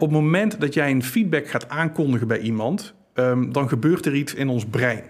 Op 0.00 0.10
het 0.10 0.20
moment 0.20 0.60
dat 0.60 0.74
jij 0.74 0.90
een 0.90 1.02
feedback 1.02 1.48
gaat 1.48 1.68
aankondigen 1.68 2.28
bij 2.28 2.38
iemand, 2.38 2.94
ehm, 3.14 3.52
dan 3.52 3.68
gebeurt 3.68 4.06
er 4.06 4.14
iets 4.14 4.34
in 4.34 4.48
ons 4.48 4.66
brein. 4.66 5.04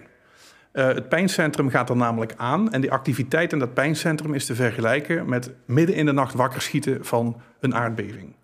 Uh, 0.73 0.87
het 0.87 1.09
pijncentrum 1.09 1.69
gaat 1.69 1.89
er 1.89 1.95
namelijk 1.95 2.33
aan 2.37 2.71
en 2.71 2.81
die 2.81 2.91
activiteit 2.91 3.53
in 3.53 3.59
dat 3.59 3.73
pijncentrum 3.73 4.33
is 4.33 4.45
te 4.45 4.55
vergelijken 4.55 5.29
met 5.29 5.51
midden 5.65 5.95
in 5.95 6.05
de 6.05 6.11
nacht 6.11 6.33
wakker 6.33 6.61
schieten 6.61 7.05
van 7.05 7.41
een 7.59 7.75
aardbeving. 7.75 8.35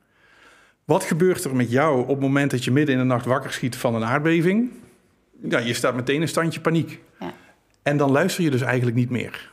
Wat 0.86 1.04
gebeurt 1.04 1.44
er 1.44 1.56
met 1.56 1.72
jou 1.72 2.02
op 2.02 2.08
het 2.08 2.20
moment 2.20 2.52
dat 2.52 2.64
je 2.64 2.72
midden 2.72 2.96
in 2.96 3.02
de 3.02 3.08
nacht 3.08 3.26
wakker 3.26 3.54
schiet 3.54 3.76
van 3.76 3.96
een 3.96 4.06
aardbeving? 4.06 4.72
Ja, 5.42 5.60
je 5.60 5.74
staat 5.74 5.96
meteen 5.96 6.22
in 6.22 6.28
standje 6.28 6.62
paniek. 6.62 7.02
Ja. 7.20 7.34
En 7.84 7.98
dan 7.98 8.12
luister 8.12 8.44
je 8.44 8.52
dus 8.52 8.62
eigenlijk 8.62 8.98
niet 8.98 9.10
meer. 9.10 9.52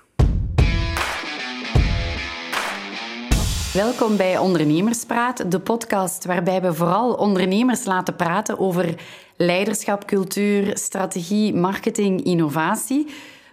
Welkom 3.75 4.17
bij 4.17 4.39
Ondernemerspraat, 4.39 5.51
de 5.51 5.61
podcast 5.61 6.25
waarbij 6.25 6.61
we 6.63 6.75
vooral 6.75 7.15
ondernemers 7.15 7.85
laten 7.85 8.17
praten 8.17 8.59
over 8.59 8.95
leiderschap, 9.37 10.07
cultuur, 10.07 10.79
strategie, 10.79 11.55
marketing, 11.55 12.25
innovatie. 12.25 13.07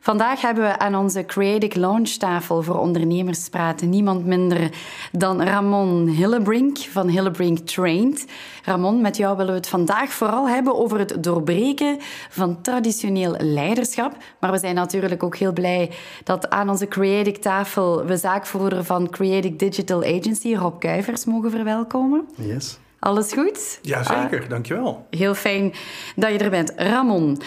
Vandaag 0.03 0.41
hebben 0.41 0.63
we 0.63 0.79
aan 0.79 0.95
onze 0.95 1.25
Creative 1.25 1.79
Launchtafel 1.79 2.61
voor 2.61 2.79
ondernemers 2.79 3.49
praten 3.49 3.89
niemand 3.89 4.25
minder 4.25 4.71
dan 5.11 5.41
Ramon 5.41 6.07
Hillebrink 6.07 6.77
van 6.77 7.07
Hillebrink 7.07 7.59
Trained. 7.59 8.25
Ramon, 8.63 9.01
met 9.01 9.17
jou 9.17 9.37
willen 9.37 9.51
we 9.51 9.57
het 9.57 9.67
vandaag 9.67 10.11
vooral 10.11 10.49
hebben 10.49 10.75
over 10.75 10.99
het 10.99 11.23
doorbreken 11.23 11.97
van 12.29 12.61
traditioneel 12.61 13.35
leiderschap. 13.37 14.17
Maar 14.39 14.51
we 14.51 14.57
zijn 14.57 14.75
natuurlijk 14.75 15.23
ook 15.23 15.35
heel 15.35 15.53
blij 15.53 15.91
dat 16.23 16.49
aan 16.49 16.69
onze 16.69 16.87
Creative 16.87 17.39
tafel 17.39 18.05
we 18.05 18.17
zaakvoerder 18.17 18.83
van 18.83 19.09
Creative 19.09 19.55
Digital 19.55 20.03
Agency, 20.03 20.55
Rob 20.55 20.79
Kuivers, 20.79 21.25
mogen 21.25 21.51
verwelkomen. 21.51 22.27
Yes. 22.35 22.79
Alles 22.99 23.33
goed? 23.33 23.79
Jazeker, 23.81 24.43
uh, 24.43 24.49
dankjewel. 24.49 25.05
Heel 25.09 25.35
fijn 25.35 25.73
dat 26.15 26.31
je 26.31 26.37
er 26.37 26.49
bent. 26.49 26.73
Ramon, 26.75 27.41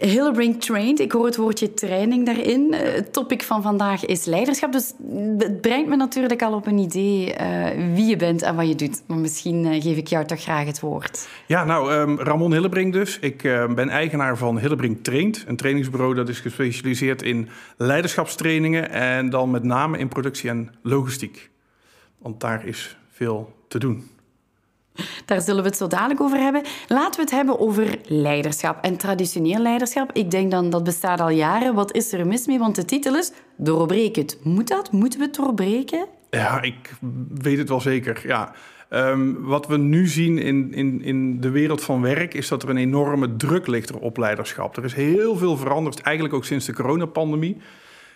Hillebrink 0.00 0.60
Trained, 0.60 1.00
ik 1.00 1.12
hoor 1.12 1.24
het 1.24 1.36
woordje 1.36 1.74
training 1.74 2.26
daarin. 2.26 2.72
Eh, 2.72 2.94
het 2.94 3.12
topic 3.12 3.42
van 3.42 3.62
vandaag 3.62 4.04
is 4.04 4.24
leiderschap. 4.24 4.72
Dus 4.72 4.92
het 5.38 5.60
brengt 5.60 5.88
me 5.88 5.96
natuurlijk 5.96 6.42
al 6.42 6.54
op 6.54 6.66
een 6.66 6.78
idee 6.78 7.34
uh, 7.40 7.94
wie 7.94 8.06
je 8.06 8.16
bent 8.16 8.42
en 8.42 8.56
wat 8.56 8.68
je 8.68 8.74
doet. 8.74 9.02
Maar 9.06 9.18
misschien 9.18 9.64
uh, 9.64 9.82
geef 9.82 9.96
ik 9.96 10.06
jou 10.06 10.24
toch 10.24 10.40
graag 10.42 10.66
het 10.66 10.80
woord. 10.80 11.28
Ja, 11.46 11.64
nou, 11.64 11.92
um, 11.92 12.20
Ramon 12.20 12.52
Hillebrink 12.52 12.92
dus. 12.92 13.18
Ik 13.18 13.42
ben 13.74 13.88
eigenaar 13.88 14.36
van 14.36 14.58
Hillebrink 14.58 15.04
Trained. 15.04 15.44
Een 15.46 15.56
trainingsbureau 15.56 16.14
dat 16.14 16.28
is 16.28 16.40
gespecialiseerd 16.40 17.22
in 17.22 17.48
leiderschapstrainingen... 17.76 18.90
en 18.90 19.30
dan 19.30 19.50
met 19.50 19.62
name 19.62 19.98
in 19.98 20.08
productie 20.08 20.50
en 20.50 20.70
logistiek. 20.82 21.50
Want 22.18 22.40
daar 22.40 22.66
is 22.66 22.96
veel 23.10 23.52
te 23.68 23.78
doen. 23.78 24.10
Daar 25.26 25.40
zullen 25.40 25.62
we 25.62 25.68
het 25.68 25.78
zo 25.78 25.86
dadelijk 25.86 26.20
over 26.20 26.38
hebben. 26.38 26.62
Laten 26.88 27.14
we 27.14 27.20
het 27.20 27.30
hebben 27.30 27.60
over 27.60 27.98
leiderschap 28.06 28.84
en 28.84 28.96
traditioneel 28.96 29.58
leiderschap. 29.58 30.12
Ik 30.12 30.30
denk 30.30 30.50
dan 30.50 30.70
dat 30.70 30.84
bestaat 30.84 31.20
al 31.20 31.30
jaren. 31.30 31.74
Wat 31.74 31.94
is 31.94 32.12
er 32.12 32.26
mis 32.26 32.46
mee? 32.46 32.58
Want 32.58 32.74
de 32.74 32.84
titel 32.84 33.16
is 33.16 33.32
Doorbreek 33.56 34.16
het. 34.16 34.38
Moet 34.42 34.68
dat? 34.68 34.92
Moeten 34.92 35.18
we 35.18 35.24
het 35.24 35.34
doorbreken? 35.34 36.06
Ja, 36.30 36.62
ik 36.62 36.92
weet 37.34 37.58
het 37.58 37.68
wel 37.68 37.80
zeker. 37.80 38.22
Ja. 38.26 38.52
Um, 38.90 39.42
wat 39.42 39.66
we 39.66 39.76
nu 39.76 40.06
zien 40.06 40.38
in, 40.38 40.74
in, 40.74 41.02
in 41.02 41.40
de 41.40 41.50
wereld 41.50 41.82
van 41.82 42.00
werk 42.00 42.34
is 42.34 42.48
dat 42.48 42.62
er 42.62 42.68
een 42.68 42.76
enorme 42.76 43.36
druk 43.36 43.66
ligt 43.66 43.92
op 43.92 44.16
leiderschap. 44.16 44.76
Er 44.76 44.84
is 44.84 44.94
heel 44.94 45.36
veel 45.36 45.56
veranderd, 45.56 46.00
eigenlijk 46.00 46.34
ook 46.34 46.44
sinds 46.44 46.66
de 46.66 46.72
coronapandemie 46.72 47.56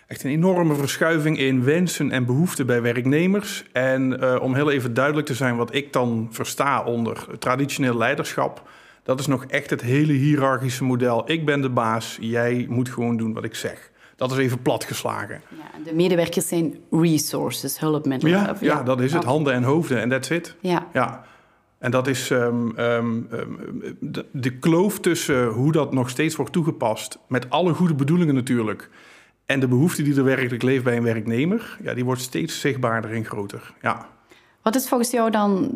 echt 0.07 0.23
een 0.23 0.31
enorme 0.31 0.75
verschuiving 0.75 1.39
in 1.39 1.63
wensen 1.63 2.11
en 2.11 2.25
behoeften 2.25 2.65
bij 2.65 2.81
werknemers. 2.81 3.63
En 3.71 4.23
uh, 4.23 4.35
om 4.41 4.53
heel 4.53 4.71
even 4.71 4.93
duidelijk 4.93 5.27
te 5.27 5.33
zijn 5.33 5.55
wat 5.55 5.75
ik 5.75 5.93
dan 5.93 6.27
versta 6.31 6.83
onder 6.83 7.25
traditioneel 7.39 7.97
leiderschap, 7.97 8.69
dat 9.03 9.19
is 9.19 9.27
nog 9.27 9.45
echt 9.45 9.69
het 9.69 9.81
hele 9.81 10.13
hiërarchische 10.13 10.83
model. 10.83 11.31
Ik 11.31 11.45
ben 11.45 11.61
de 11.61 11.69
baas, 11.69 12.17
jij 12.21 12.65
moet 12.69 12.89
gewoon 12.89 13.17
doen 13.17 13.33
wat 13.33 13.43
ik 13.43 13.55
zeg. 13.55 13.91
Dat 14.15 14.31
is 14.31 14.37
even 14.37 14.61
platgeslagen. 14.61 15.41
Ja, 15.49 15.83
de 15.83 15.95
medewerkers 15.95 16.47
zijn 16.47 16.75
resources, 16.91 17.79
hulpmiddelen. 17.79 18.39
Ja, 18.39 18.55
ja, 18.59 18.83
dat 18.83 19.01
is 19.01 19.13
het. 19.13 19.23
Handen 19.23 19.53
en 19.53 19.63
hoofden 19.63 20.01
en 20.01 20.09
that's 20.09 20.29
it. 20.29 20.55
Ja. 20.59 20.87
ja. 20.93 21.25
En 21.79 21.91
dat 21.91 22.07
is 22.07 22.29
um, 22.29 22.79
um, 22.79 23.27
de, 23.99 24.25
de 24.31 24.57
kloof 24.57 24.99
tussen 24.99 25.47
hoe 25.47 25.71
dat 25.71 25.93
nog 25.93 26.09
steeds 26.09 26.35
wordt 26.35 26.51
toegepast, 26.51 27.19
met 27.27 27.49
alle 27.49 27.73
goede 27.73 27.95
bedoelingen 27.95 28.35
natuurlijk, 28.35 28.89
en 29.47 29.59
de 29.59 29.67
behoefte 29.67 30.03
die 30.03 30.15
er 30.15 30.23
werkelijk 30.23 30.63
leeft 30.63 30.83
bij 30.83 30.97
een 30.97 31.03
werknemer, 31.03 31.77
ja, 31.83 31.93
die 31.93 32.05
wordt 32.05 32.21
steeds 32.21 32.59
zichtbaarder 32.59 33.11
en 33.11 33.25
groter. 33.25 33.73
Ja. 33.81 34.07
Wat 34.61 34.75
is 34.75 34.87
volgens 34.87 35.11
jou 35.11 35.31
dan 35.31 35.69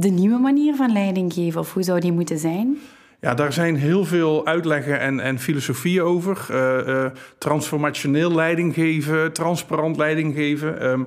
de 0.00 0.08
nieuwe 0.08 0.38
manier 0.38 0.74
van 0.76 0.92
leiding 0.92 1.32
geven? 1.32 1.60
Of 1.60 1.72
hoe 1.72 1.82
zou 1.82 2.00
die 2.00 2.12
moeten 2.12 2.38
zijn? 2.38 2.78
Ja, 3.20 3.34
daar 3.34 3.52
zijn 3.52 3.76
heel 3.76 4.04
veel 4.04 4.46
uitleggen 4.46 5.00
en, 5.00 5.20
en 5.20 5.38
filosofieën 5.38 6.02
over. 6.02 6.46
Uh, 6.50 6.86
uh, 6.86 7.06
transformationeel 7.38 8.34
leiding 8.34 8.74
geven, 8.74 9.32
transparant 9.32 9.96
leiding 9.96 10.34
geven. 10.34 10.90
Um, 10.90 11.06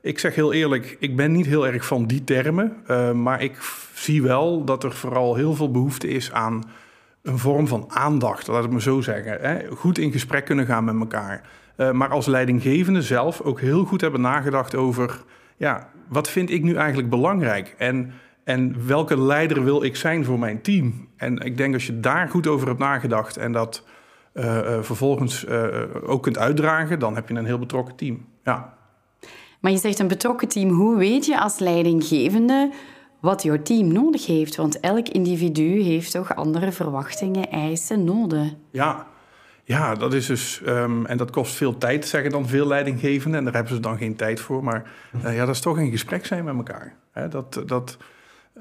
ik 0.00 0.18
zeg 0.18 0.34
heel 0.34 0.52
eerlijk, 0.52 0.96
ik 1.00 1.16
ben 1.16 1.32
niet 1.32 1.46
heel 1.46 1.66
erg 1.66 1.86
van 1.86 2.06
die 2.06 2.24
termen. 2.24 2.76
Uh, 2.88 3.12
maar 3.12 3.42
ik 3.42 3.52
zie 3.94 4.22
wel 4.22 4.64
dat 4.64 4.84
er 4.84 4.92
vooral 4.92 5.34
heel 5.34 5.54
veel 5.54 5.70
behoefte 5.70 6.08
is 6.08 6.32
aan 6.32 6.62
een 7.22 7.38
vorm 7.38 7.68
van 7.68 7.84
aandacht, 7.88 8.46
laat 8.46 8.64
ik 8.64 8.70
me 8.70 8.80
zo 8.80 9.00
zeggen. 9.00 9.38
Hè? 9.40 9.76
Goed 9.76 9.98
in 9.98 10.12
gesprek 10.12 10.44
kunnen 10.44 10.66
gaan 10.66 10.84
met 10.84 11.00
elkaar. 11.00 11.48
Uh, 11.76 11.90
maar 11.90 12.08
als 12.08 12.26
leidinggevende 12.26 13.02
zelf 13.02 13.40
ook 13.40 13.60
heel 13.60 13.84
goed 13.84 14.00
hebben 14.00 14.20
nagedacht 14.20 14.74
over... 14.74 15.24
ja, 15.56 15.88
wat 16.08 16.30
vind 16.30 16.50
ik 16.50 16.62
nu 16.62 16.74
eigenlijk 16.74 17.10
belangrijk? 17.10 17.74
En, 17.78 18.12
en 18.44 18.86
welke 18.86 19.20
leider 19.20 19.64
wil 19.64 19.82
ik 19.82 19.96
zijn 19.96 20.24
voor 20.24 20.38
mijn 20.38 20.62
team? 20.62 21.08
En 21.16 21.38
ik 21.38 21.56
denk 21.56 21.74
als 21.74 21.86
je 21.86 22.00
daar 22.00 22.28
goed 22.28 22.46
over 22.46 22.66
hebt 22.66 22.78
nagedacht... 22.78 23.36
en 23.36 23.52
dat 23.52 23.84
uh, 24.34 24.44
uh, 24.44 24.82
vervolgens 24.82 25.46
ook 26.06 26.22
kunt 26.22 26.38
uitdragen... 26.38 26.98
dan 26.98 27.14
heb 27.14 27.28
je 27.28 27.34
een 27.34 27.44
heel 27.44 27.58
betrokken 27.58 27.96
team, 27.96 28.26
ja. 28.44 28.74
Maar 29.60 29.70
je 29.70 29.78
zegt 29.78 29.98
een 29.98 30.08
betrokken 30.08 30.48
team. 30.48 30.70
Hoe 30.70 30.96
weet 30.96 31.26
je 31.26 31.40
als 31.40 31.58
leidinggevende 31.58 32.72
wat 33.22 33.42
jouw 33.42 33.62
team 33.62 33.92
nodig 33.92 34.26
heeft. 34.26 34.56
Want 34.56 34.80
elk 34.80 35.08
individu 35.08 35.80
heeft 35.80 36.10
toch 36.10 36.34
andere 36.34 36.72
verwachtingen, 36.72 37.50
eisen, 37.50 38.04
noden. 38.04 38.58
Ja, 38.70 39.06
ja 39.64 39.94
dat 39.94 40.14
is 40.14 40.26
dus. 40.26 40.60
Um, 40.66 41.06
en 41.06 41.16
dat 41.16 41.30
kost 41.30 41.54
veel 41.54 41.78
tijd, 41.78 42.06
zeggen 42.06 42.30
dan 42.30 42.48
veel 42.48 42.66
leidinggevenden. 42.66 43.38
En 43.38 43.44
daar 43.44 43.54
hebben 43.54 43.74
ze 43.74 43.80
dan 43.80 43.98
geen 43.98 44.16
tijd 44.16 44.40
voor. 44.40 44.64
Maar 44.64 44.90
uh, 45.24 45.36
ja, 45.36 45.44
dat 45.44 45.54
is 45.54 45.60
toch 45.60 45.78
in 45.78 45.90
gesprek 45.90 46.26
zijn 46.26 46.44
met 46.44 46.56
elkaar. 46.56 46.94
Dat, 47.30 47.62
dat, 47.66 47.96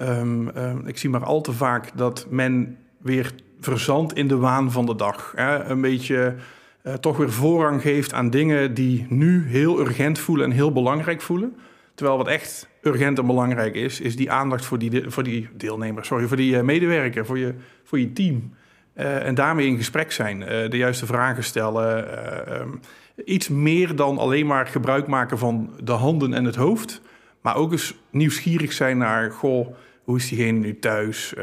um, 0.02 0.58
um, 0.58 0.88
ik 0.88 0.98
zie 0.98 1.10
maar 1.10 1.24
al 1.24 1.42
te 1.42 1.54
vaak 1.54 1.92
dat 1.96 2.26
men 2.30 2.78
weer 2.98 3.34
verzandt 3.60 4.14
in 4.14 4.28
de 4.28 4.38
waan 4.38 4.72
van 4.72 4.86
de 4.86 4.96
dag. 4.96 5.34
Een 5.36 5.82
beetje. 5.82 6.36
Uh, 6.84 6.94
toch 6.94 7.18
weer 7.18 7.32
voorrang 7.32 7.82
geeft 7.82 8.14
aan 8.14 8.30
dingen 8.30 8.74
die 8.74 9.06
nu 9.10 9.48
heel 9.48 9.80
urgent 9.80 10.20
voelen 10.20 10.46
en 10.46 10.52
heel 10.52 10.72
belangrijk 10.72 11.22
voelen. 11.22 11.56
Terwijl 11.96 12.18
wat 12.18 12.28
echt 12.28 12.70
urgent 12.82 13.20
en 13.20 13.26
belangrijk 13.26 13.76
is, 13.76 14.00
is 14.00 14.16
die 14.16 14.32
aandacht 14.32 14.66
voor 14.66 14.78
die, 14.78 15.10
voor 15.10 15.24
die 15.24 15.50
deelnemer, 15.54 16.06
sorry, 16.06 16.28
voor 16.28 16.38
die 16.38 16.56
uh, 16.56 16.62
medewerker, 16.62 17.26
voor 17.26 17.38
je, 17.38 17.54
voor 17.84 18.00
je 18.00 18.14
team. 18.14 18.54
Uh, 18.96 19.26
en 19.26 19.36
daarmee 19.36 19.68
in 19.68 19.78
gesprek 19.78 20.12
zijn, 20.12 20.42
uh, 20.42 20.48
de 20.48 20.78
juiste 20.78 21.06
vragen 21.06 21.44
stellen. 21.44 22.08
Um, 22.62 22.80
iets 23.26 23.50
meer 23.50 23.96
dan 23.96 24.18
alleen 24.18 24.46
maar 24.46 24.68
gebruik 24.68 25.08
maken 25.08 25.38
van 25.38 25.70
de 25.84 25.92
handen 25.92 26.34
en 26.34 26.46
het 26.46 26.56
hoofd. 26.56 27.02
Maar 27.42 27.56
ook 27.56 27.72
eens 27.72 27.96
nieuwsgierig 28.10 28.74
zijn 28.74 28.98
naar, 28.98 29.32
goh, 29.32 29.68
hoe 30.04 30.18
is 30.18 30.30
diegene 30.30 30.60
nu 30.60 30.80
thuis? 30.80 31.34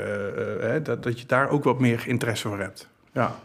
dat, 0.83 1.03
dat 1.03 1.21
je 1.21 1.27
daar 1.27 1.51
ook 1.51 1.65
wat 1.65 1.81
meer 1.81 2.03
interesse 2.07 2.49
voor 2.49 2.59
hebt. 2.59 2.89
Ja. 3.13 3.37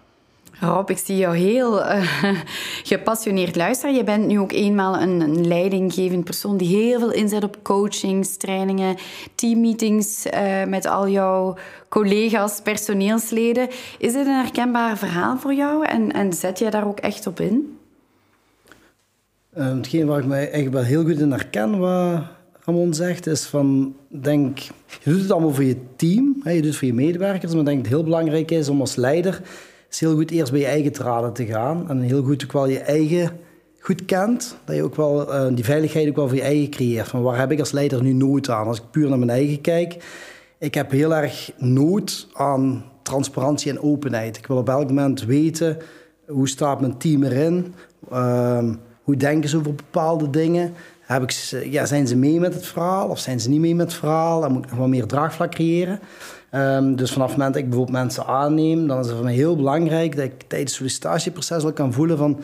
Rob, 0.59 0.89
ik 0.89 0.97
zie 0.97 1.17
jou 1.17 1.37
heel 1.37 1.79
uh, 1.79 2.03
gepassioneerd 2.83 3.55
luisteren. 3.55 3.95
Je 3.95 4.03
bent 4.03 4.25
nu 4.27 4.39
ook 4.39 4.51
eenmaal 4.51 5.01
een, 5.01 5.21
een, 5.21 5.47
leidinggevend 5.47 6.23
persoon 6.23 6.57
die 6.57 6.75
heel 6.75 6.99
veel 6.99 7.11
inzet 7.11 7.43
op 7.43 7.57
coachings, 7.61 8.37
trainingen, 8.37 8.95
teammeetings 9.35 10.25
uh, 10.25 10.63
met 10.63 10.85
al 10.85 11.09
jouw 11.09 11.57
collega's, 11.89 12.61
personeelsleden. 12.61 13.67
Is 13.97 14.13
dit 14.13 14.25
een 14.25 14.41
herkenbaar 14.41 14.97
verhaal 14.97 15.37
voor 15.37 15.53
jou 15.53 15.85
en, 15.85 16.11
en 16.11 16.33
zet 16.33 16.59
jij 16.59 16.69
daar 16.69 16.87
ook 16.87 16.99
echt 16.99 17.27
op 17.27 17.39
in? 17.39 17.77
Uh, 19.57 19.75
hetgeen 19.75 20.05
waar 20.05 20.19
ik 20.19 20.25
mij 20.25 20.51
echt 20.51 20.69
wel 20.69 20.83
heel 20.83 21.03
goed 21.03 21.19
in 21.19 21.31
herken, 21.31 21.79
wat 21.79 22.21
Ramon 22.65 22.93
zegt, 22.93 23.27
is 23.27 23.45
van, 23.45 23.95
denk, 24.07 24.57
je 25.03 25.09
doet 25.09 25.21
het 25.21 25.31
allemaal 25.31 25.53
voor 25.53 25.63
je 25.63 25.77
team, 25.95 26.35
hè, 26.43 26.51
je 26.51 26.61
doet 26.61 26.69
het 26.69 26.77
voor 26.77 26.87
je 26.87 26.93
medewerkers, 26.93 27.53
maar 27.53 27.63
denk 27.63 27.77
dat 27.77 27.85
het 27.85 27.95
heel 27.95 28.03
belangrijk 28.03 28.51
is 28.51 28.69
om 28.69 28.79
als 28.79 28.95
leider 28.95 29.41
is 29.93 29.99
heel 29.99 30.15
goed 30.15 30.31
eerst 30.31 30.51
bij 30.51 30.61
je 30.61 30.65
eigen 30.65 30.91
traden 30.91 31.33
te 31.33 31.45
gaan. 31.45 31.89
En 31.89 32.01
heel 32.01 32.23
goed 32.23 32.55
ook 32.55 32.67
je 32.67 32.79
eigen 32.79 33.31
goed 33.79 34.05
kent. 34.05 34.57
Dat 34.65 34.75
je 34.75 34.83
ook 34.83 34.95
wel 34.95 35.33
uh, 35.33 35.55
die 35.55 35.63
veiligheid 35.63 36.09
ook 36.09 36.15
wel 36.15 36.27
voor 36.27 36.37
je 36.37 36.43
eigen 36.43 36.69
creëert. 36.69 37.07
Van 37.07 37.21
waar 37.21 37.39
heb 37.39 37.51
ik 37.51 37.59
als 37.59 37.71
leider 37.71 38.03
nu 38.03 38.13
nood 38.13 38.49
aan? 38.49 38.67
Als 38.67 38.77
ik 38.77 38.91
puur 38.91 39.09
naar 39.09 39.17
mijn 39.17 39.29
eigen 39.29 39.61
kijk. 39.61 40.03
Ik 40.59 40.73
heb 40.73 40.91
heel 40.91 41.15
erg 41.15 41.51
nood 41.57 42.27
aan 42.33 42.83
transparantie 43.01 43.71
en 43.71 43.81
openheid. 43.81 44.37
Ik 44.37 44.47
wil 44.47 44.57
op 44.57 44.69
elk 44.69 44.87
moment 44.87 45.25
weten 45.25 45.77
hoe 46.27 46.49
staat 46.49 46.81
mijn 46.81 46.97
team 46.97 47.23
erin. 47.23 47.73
Uh, 48.11 48.69
hoe 49.03 49.15
denken 49.15 49.49
ze 49.49 49.57
over 49.57 49.75
bepaalde 49.75 50.29
dingen. 50.29 50.73
heb 51.01 51.23
ik, 51.23 51.31
ja, 51.71 51.85
zijn 51.85 52.07
ze 52.07 52.15
mee 52.15 52.39
met 52.39 52.53
het 52.53 52.65
verhaal 52.65 53.09
of 53.09 53.19
zijn 53.19 53.39
ze 53.39 53.49
niet 53.49 53.59
mee 53.59 53.75
met 53.75 53.85
het 53.85 53.99
verhaal? 53.99 54.45
En 54.45 54.51
moet 54.51 54.63
ik 54.63 54.69
nog 54.69 54.79
wat 54.79 54.87
meer 54.87 55.05
draagvlak 55.05 55.51
creëren? 55.51 55.99
Ehm, 56.53 56.95
dus 56.95 57.11
vanaf 57.11 57.27
het 57.27 57.37
moment 57.37 57.53
dat 57.53 57.63
ik 57.63 57.69
bijvoorbeeld 57.69 57.97
mensen 57.97 58.25
aanneem, 58.25 58.87
dan 58.87 58.99
is 58.99 59.05
het 59.05 59.15
voor 59.15 59.23
mij 59.23 59.33
heel 59.33 59.55
belangrijk 59.55 60.15
dat 60.15 60.25
ik 60.25 60.41
tijdens 60.47 60.71
het 60.71 60.79
sollicitatieproces 60.79 61.63
wel 61.63 61.73
kan 61.73 61.93
voelen 61.93 62.17
van 62.17 62.39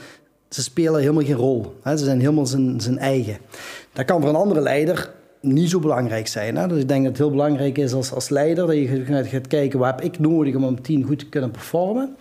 ze 0.49 0.63
spelen 0.63 0.99
helemaal 0.99 1.23
geen 1.23 1.35
rol. 1.35 1.75
Hè? 1.81 1.97
Ze 1.97 2.05
zijn 2.05 2.19
helemaal 2.19 2.45
zijn, 2.45 2.81
zijn 2.81 2.97
eigen. 2.97 3.37
Dat 3.93 4.05
kan 4.05 4.21
voor 4.21 4.29
een 4.29 4.35
andere 4.35 4.61
leider 4.61 5.13
niet 5.41 5.69
zo 5.69 5.79
belangrijk 5.79 6.27
zijn. 6.27 6.55
Hè? 6.55 6.67
Dus 6.67 6.81
ik 6.81 6.87
denk 6.87 7.01
dat 7.01 7.11
het 7.11 7.21
heel 7.21 7.29
belangrijk 7.29 7.77
is 7.77 7.93
als, 7.93 8.11
als 8.11 8.29
leider 8.29 8.67
dat 8.67 8.75
je 8.75 9.03
gaat, 9.05 9.27
gaat 9.27 9.47
kijken 9.47 9.79
wat 9.79 9.89
heb 9.89 10.01
ik 10.01 10.19
nodig 10.19 10.55
om 10.55 10.63
een 10.63 10.81
team 10.81 11.05
goed 11.05 11.19
te 11.19 11.29
kunnen 11.29 11.51
performen. 11.51 12.15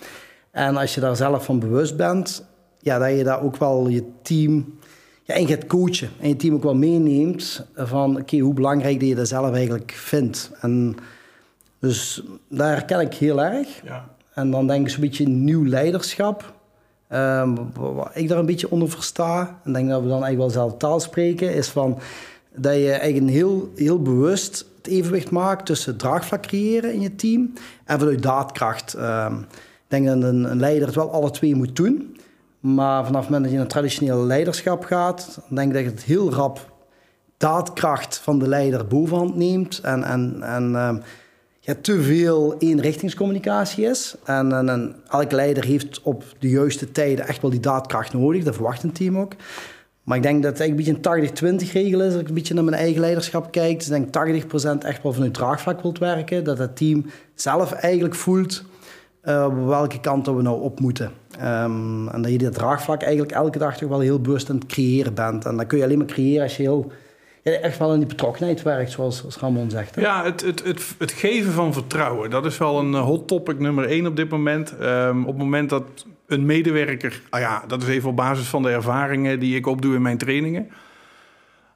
En 0.50 0.76
als 0.76 0.94
je 0.94 1.00
daar 1.00 1.16
zelf 1.16 1.44
van 1.44 1.58
bewust 1.58 1.96
bent, 1.96 2.44
ja, 2.78 2.98
dat 2.98 3.16
je 3.16 3.24
daar 3.24 3.42
ook 3.42 3.56
wel 3.56 3.88
je 3.88 4.04
team 4.22 4.78
ja, 5.22 5.34
in 5.34 5.46
gaat 5.46 5.66
coachen. 5.66 6.10
En 6.20 6.28
je 6.28 6.36
team 6.36 6.54
ook 6.54 6.62
wel 6.62 6.76
meeneemt 6.76 7.66
van 7.74 8.16
oké, 8.16 8.38
hoe 8.38 8.54
belangrijk 8.54 9.00
dat 9.00 9.08
je 9.08 9.14
dat 9.14 9.28
zelf 9.28 9.52
eigenlijk 9.52 9.92
vindt. 9.92 10.50
En 10.60 10.96
dus 11.80 12.22
daar 12.48 12.68
herken 12.68 13.00
ik 13.00 13.14
heel 13.14 13.42
erg. 13.42 13.68
Ja. 13.84 14.08
En 14.34 14.50
dan 14.50 14.66
denk 14.66 14.86
ik 14.86 14.92
zo'n 14.92 15.00
beetje 15.00 15.28
nieuw 15.28 15.64
leiderschap. 15.66 16.54
Ehm, 17.08 17.54
wa- 17.74 17.92
wat 17.92 18.10
ik 18.14 18.28
daar 18.28 18.38
een 18.38 18.46
beetje 18.46 18.70
onder 18.70 18.90
versta, 18.90 19.60
en 19.64 19.72
denk 19.72 19.88
dat 19.88 20.02
we 20.02 20.08
dan 20.08 20.22
eigenlijk 20.22 20.38
wel 20.38 20.46
dezelfde 20.46 20.76
taal 20.76 21.00
spreken, 21.00 21.54
is 21.54 21.68
van 21.68 21.98
dat 22.54 22.74
je 22.74 22.90
eigenlijk 22.92 23.32
heel, 23.32 23.72
heel 23.74 24.02
bewust 24.02 24.66
het 24.76 24.86
evenwicht 24.86 25.30
maakt 25.30 25.66
tussen 25.66 25.96
draagvlak 25.96 26.42
creëren 26.42 26.92
in 26.92 27.00
je 27.00 27.14
team 27.14 27.52
en 27.84 27.98
vanuit 27.98 28.22
daadkracht. 28.22 28.94
Ehm, 28.94 29.34
ik 29.40 29.46
denk 29.88 30.06
dat 30.06 30.22
een, 30.22 30.50
een 30.50 30.60
leider 30.60 30.86
het 30.86 30.96
wel 30.96 31.10
alle 31.12 31.30
twee 31.30 31.54
moet 31.54 31.76
doen. 31.76 32.16
Maar 32.60 33.04
vanaf 33.06 33.20
het 33.20 33.30
moment 33.30 33.44
dat 33.44 33.52
je 33.52 33.58
een 33.60 33.68
traditioneel 33.68 34.24
leiderschap 34.26 34.84
gaat, 34.84 35.40
dan 35.48 35.56
denk 35.56 35.68
ik 35.68 35.74
dat 35.74 35.82
je 35.82 35.90
het 35.90 36.02
heel 36.02 36.32
rap 36.32 36.72
daadkracht 37.36 38.18
van 38.18 38.38
de 38.38 38.48
leider 38.48 38.86
bovenhand 38.86 39.36
neemt. 39.36 39.78
En, 39.80 40.02
en, 40.04 40.42
en 40.42 40.76
ehm, 40.76 40.96
te 41.80 42.02
veel 42.02 42.54
eenrichtingscommunicatie 42.58 43.84
is. 43.84 44.14
En, 44.24 44.68
en, 44.68 44.94
leider 45.28 45.64
heeft 45.64 46.00
op 46.02 46.24
de 46.38 46.48
juiste 46.48 46.92
tijden 46.92 47.26
echt 47.26 47.42
wel 47.42 47.50
die 47.50 47.60
daadkracht 47.60 48.12
nodig. 48.12 48.44
Dat 48.44 48.54
verwacht 48.54 48.82
een 48.82 48.92
team 48.92 49.18
ook. 49.18 49.32
Maar 50.02 50.16
ik 50.16 50.22
denk 50.22 50.42
dat 50.42 50.50
het 50.52 50.60
eigenlijk 50.60 50.88
een 50.88 51.30
beetje 51.32 51.50
een 51.50 51.60
80-20 51.68 51.72
regel 51.72 52.00
is. 52.00 52.12
Als 52.12 52.22
ik 52.22 52.28
een 52.28 52.34
beetje 52.34 52.54
naar 52.54 52.64
mijn 52.64 52.76
eigen 52.76 53.00
leiderschap 53.00 53.52
kijk. 53.52 53.78
Dus 53.78 53.90
ik 53.90 54.12
denk 54.12 54.44
80% 54.44 54.86
echt 54.86 55.02
wel 55.02 55.12
vanuit 55.12 55.34
draagvlak 55.34 55.82
wilt 55.82 55.98
werken. 55.98 56.44
Dat 56.44 56.58
het 56.58 56.76
team 56.76 57.06
zelf 57.34 57.72
eigenlijk 57.72 58.14
voelt 58.14 58.64
op 59.24 59.66
welke 59.66 60.00
kant 60.00 60.24
dat 60.24 60.34
we 60.34 60.42
nou 60.42 60.62
op 60.62 60.80
moeten. 60.80 61.10
Ehm, 61.38 62.08
en 62.08 62.22
dat 62.22 62.30
je 62.30 62.38
dat 62.38 62.54
draagvlak 62.54 63.02
eigenlijk 63.02 63.32
elke 63.32 63.58
dag 63.58 63.76
toch 63.76 63.88
wel 63.88 64.00
heel 64.00 64.20
bewust 64.20 64.50
aan 64.50 64.56
het 64.56 64.66
creëren 64.66 65.14
bent. 65.14 65.44
En 65.44 65.56
dat 65.56 65.66
kun 65.66 65.78
je 65.78 65.84
alleen 65.84 65.98
maar 65.98 66.06
creëren 66.06 66.42
als 66.42 66.56
je 66.56 66.62
heel, 66.62 66.92
echt 67.50 67.78
wel 67.78 67.92
in 67.92 67.98
die 67.98 68.08
betrokkenheid 68.08 68.62
werkt, 68.62 68.90
zoals, 68.90 69.24
Ramon 69.40 69.70
zegt. 69.70 70.00
Ja, 70.00 70.24
het, 70.24 70.40
het, 70.40 70.94
het, 70.98 71.12
geven 71.12 71.52
van 71.52 71.72
vertrouwen, 71.72 72.30
dat 72.30 72.46
is 72.46 72.58
wel 72.58 72.78
een 72.78 72.94
eh, 72.94 73.00
hot 73.00 73.28
topic 73.28 73.58
nummer 73.58 73.84
één 73.84 74.06
op 74.06 74.16
dit 74.16 74.28
moment. 74.28 74.76
Ehm, 74.76 75.20
op 75.20 75.26
het 75.26 75.36
moment 75.36 75.70
dat 75.70 75.84
een 76.26 76.46
medewerker, 76.46 77.22
ah 77.30 77.40
ja, 77.40 77.64
dat 77.66 77.82
is 77.82 77.88
even 77.88 78.08
op 78.08 78.16
basis 78.16 78.46
van 78.46 78.62
de 78.62 78.70
ervaringen 78.70 79.40
die 79.40 79.56
ik 79.56 79.66
opdoe 79.66 79.94
in 79.94 80.02
mijn 80.02 80.18
trainingen. 80.18 80.68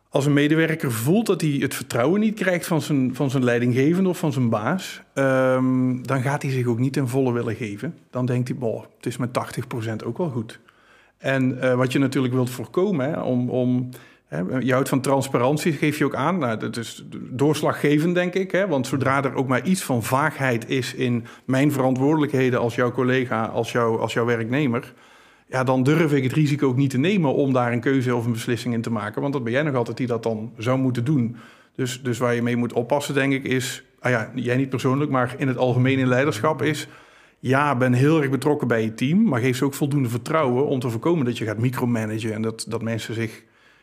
Als 0.08 0.26
een 0.26 0.32
medewerker 0.32 0.92
voelt 0.92 1.26
dat 1.26 1.40
hij 1.40 1.50
het 1.50 1.74
vertrouwen 1.74 2.20
niet 2.20 2.34
krijgt 2.34 2.66
van 2.66 2.80
zijn, 2.80 3.14
van 3.14 3.30
zijn 3.30 3.44
leidinggevende 3.44 4.08
of 4.08 4.19
van 4.19 4.32
zijn 4.32 4.48
baas, 4.48 5.02
ehm, 5.14 6.02
dan 6.02 6.22
gaat 6.22 6.42
hij 6.42 6.50
zich 6.50 6.66
ook 6.66 6.78
niet 6.78 6.92
ten 6.92 7.08
volle 7.08 7.32
willen 7.32 7.54
geven. 7.54 7.94
Dan 8.10 8.26
denkt 8.26 8.48
hij, 8.48 8.56
boh, 8.56 8.82
het 8.96 9.06
is 9.06 9.16
met 9.16 9.32
80% 9.32 10.04
ook 10.04 10.19
wel 10.19 10.28
goed. 10.28 10.60
En 11.19 11.60
eh, 11.60 11.74
wat 11.74 11.92
je 11.92 11.98
natuurlijk 11.98 12.34
wilt 12.34 12.50
voorkomen, 12.50 13.10
hè, 13.10 13.20
om, 13.20 13.50
om, 13.50 13.88
je 14.61 14.73
houdt 14.73 14.88
van 14.88 15.00
transparantie, 15.00 15.73
geef 15.73 15.99
je 15.99 16.05
ook 16.05 16.14
aan. 16.14 16.38
Nou, 16.38 16.58
dat 16.58 16.76
is 16.76 17.05
doorslaggevend, 17.31 18.14
denk 18.14 18.34
ik. 18.34 18.50
Hè, 18.50 18.69
want 18.69 18.87
zodra 18.87 19.25
er 19.25 19.34
ook 19.34 19.49
maar 19.49 19.64
iets 19.64 19.82
van 19.82 20.02
vaagheid 20.02 20.69
is 20.69 20.94
in 20.94 21.25
mijn 21.44 21.73
verantwoordelijkheden 21.73 22.61
als 22.61 22.75
jouw 22.75 22.93
collega, 22.93 23.44
als, 23.44 23.76
als 23.76 24.12
jouw 24.12 24.25
werknemer, 24.25 24.93
ja, 25.52 25.64
dan 25.64 25.82
durf 25.82 26.12
ik 26.12 26.23
het 26.23 26.32
risico 26.32 26.69
ook 26.69 26.76
niet 26.76 26.90
te 26.90 26.99
nemen 26.99 27.34
om 27.34 27.52
daar 27.52 27.73
een 27.73 27.81
keuze 27.81 28.14
of 28.14 28.25
een 28.25 28.32
beslissing 28.32 28.75
in 28.75 28.82
te 28.82 28.90
maken. 28.90 29.20
Want 29.20 29.32
dat 29.32 29.44
ben 29.44 29.52
jij 29.52 29.62
nog 29.62 29.75
altijd 29.75 29.96
die 29.96 30.06
dat 30.06 30.23
dan 30.23 30.52
zou 30.56 30.79
moeten 30.79 31.05
doen. 31.05 31.37
Dus, 31.75 32.02
dus 32.02 32.19
waar 32.19 32.34
je 32.34 32.43
mee 32.43 32.56
moet 32.56 32.73
oppassen, 32.73 33.14
denk 33.14 33.32
ik, 33.32 33.44
is... 33.44 33.84
Ah 34.00 34.11
ja, 34.11 34.31
jij 34.34 34.56
niet 34.56 34.69
persoonlijk, 34.69 35.11
maar 35.11 35.34
in 35.38 35.49
het 35.49 35.56
algemeen 35.56 35.99
in 35.99 36.08
leiderschap 36.08 36.62
is... 36.62 36.88
Ja, 37.38 37.76
ben 37.76 37.93
heel 37.93 38.20
erg 38.20 38.31
betrokken 38.31 38.69
bij 38.69 38.82
je 38.82 38.94
team, 38.94 39.23
maar 39.23 39.40
geef 39.40 39.56
ze 39.56 39.64
ook 39.64 39.75
voldoende 39.75 40.08
vertrouwen 40.08 40.67
om 40.67 40.81
te 40.81 40.90
voorkomen 40.90 41.25
dat 41.25 41.38
je 41.38 41.44
gaat 41.44 41.58
micromanagen 41.58 42.34
en 42.34 42.43
dat, 42.43 42.64
dat 42.69 42.82
mensen 42.82 43.14
zich 43.14 43.43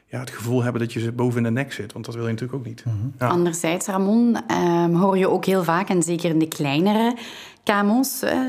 ja, 0.10 0.20
het 0.20 0.30
gevoel 0.30 0.64
hebben 0.64 0.82
dat 0.82 0.94
je 0.94 1.00
ze 1.00 1.12
boven 1.12 1.38
in 1.38 1.44
de 1.44 1.52
nek 1.52 1.74
zit. 1.74 1.94
Want 1.94 2.06
dat 2.06 2.16
wil 2.16 2.24
je 2.24 2.32
natuurlijk 2.32 2.60
ook 2.60 2.66
niet. 2.66 2.84
Ja. 3.20 3.28
Anderzijds, 3.28 3.88
Ramon, 3.88 4.38
ehm, 4.48 4.94
hoor 4.94 5.18
je 5.18 5.30
ook 5.30 5.46
heel 5.46 5.64
vaak, 5.64 5.90
en 5.90 6.04
zeker 6.04 6.30
in 6.30 6.40
de 6.40 6.48
kleinere 6.48 7.16
KMO's, 7.64 8.22
eh, 8.22 8.40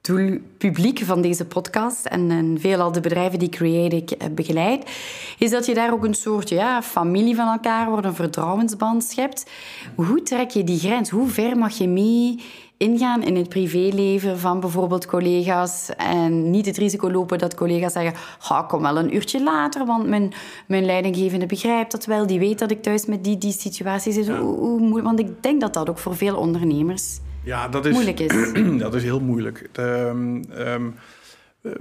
doelpubliek 0.00 0.98
van 1.04 1.22
deze 1.22 1.44
podcast 1.44 2.04
en, 2.04 2.30
en 2.30 2.56
veelal 2.60 2.92
de 2.92 3.00
bedrijven 3.00 3.38
die 3.38 3.48
Creatic 3.48 4.10
eh, 4.10 4.28
begeleidt, 4.30 4.90
is 5.38 5.50
dat 5.50 5.66
je 5.66 5.74
daar 5.74 5.92
ook 5.92 6.04
een 6.04 6.14
soort 6.14 6.48
ja, 6.48 6.82
familie 6.82 7.34
van 7.34 7.48
elkaar 7.48 7.90
wordt, 7.90 8.06
een 8.06 8.14
vertrouwensband 8.14 9.04
schept. 9.04 9.50
Hoe 9.94 10.22
trek 10.22 10.50
je 10.50 10.64
die 10.64 10.78
grens? 10.78 11.10
Hoe 11.10 11.28
ver 11.28 11.56
mag 11.56 11.78
je 11.78 11.88
mee 11.88 12.40
ingaan 12.76 13.22
in 13.22 13.36
het 13.36 13.48
privéleven 13.48 14.38
van 14.38 14.60
bijvoorbeeld 14.60 15.06
collega's 15.06 15.90
en 15.96 16.50
niet 16.50 16.66
het 16.66 16.76
risico 16.76 17.10
lopen 17.10 17.38
dat 17.38 17.54
collega's 17.54 17.92
zeggen 17.92 18.14
ga 18.38 18.62
kom 18.62 18.82
wel 18.82 18.98
een 18.98 19.14
uurtje 19.14 19.42
later, 19.42 19.86
want 19.86 20.06
mijn, 20.08 20.32
mijn 20.66 20.84
leidinggevende 20.84 21.46
begrijpt 21.46 21.92
dat 21.92 22.04
wel, 22.04 22.26
die 22.26 22.38
weet 22.38 22.58
dat 22.58 22.70
ik 22.70 22.82
thuis 22.82 23.06
met 23.06 23.24
die, 23.24 23.38
die 23.38 23.52
situatie 23.52 24.12
zit. 24.12 24.28
Hoe, 24.28 25.02
want 25.02 25.18
ik 25.18 25.42
denk 25.42 25.60
dat 25.60 25.74
dat 25.74 25.88
ook 25.88 25.98
voor 25.98 26.16
veel 26.16 26.36
ondernemers 26.36 27.18
Ja, 27.44 27.68
dat 27.68 27.86
is, 27.86 27.92
moeilijk 27.92 28.20
is. 28.20 28.52
dat 28.78 28.94
is 28.94 29.02
heel 29.02 29.20
moeilijk. 29.20 29.68
Ehm, 29.72 30.42
ehm, 30.42 30.56
eh, 30.56 30.76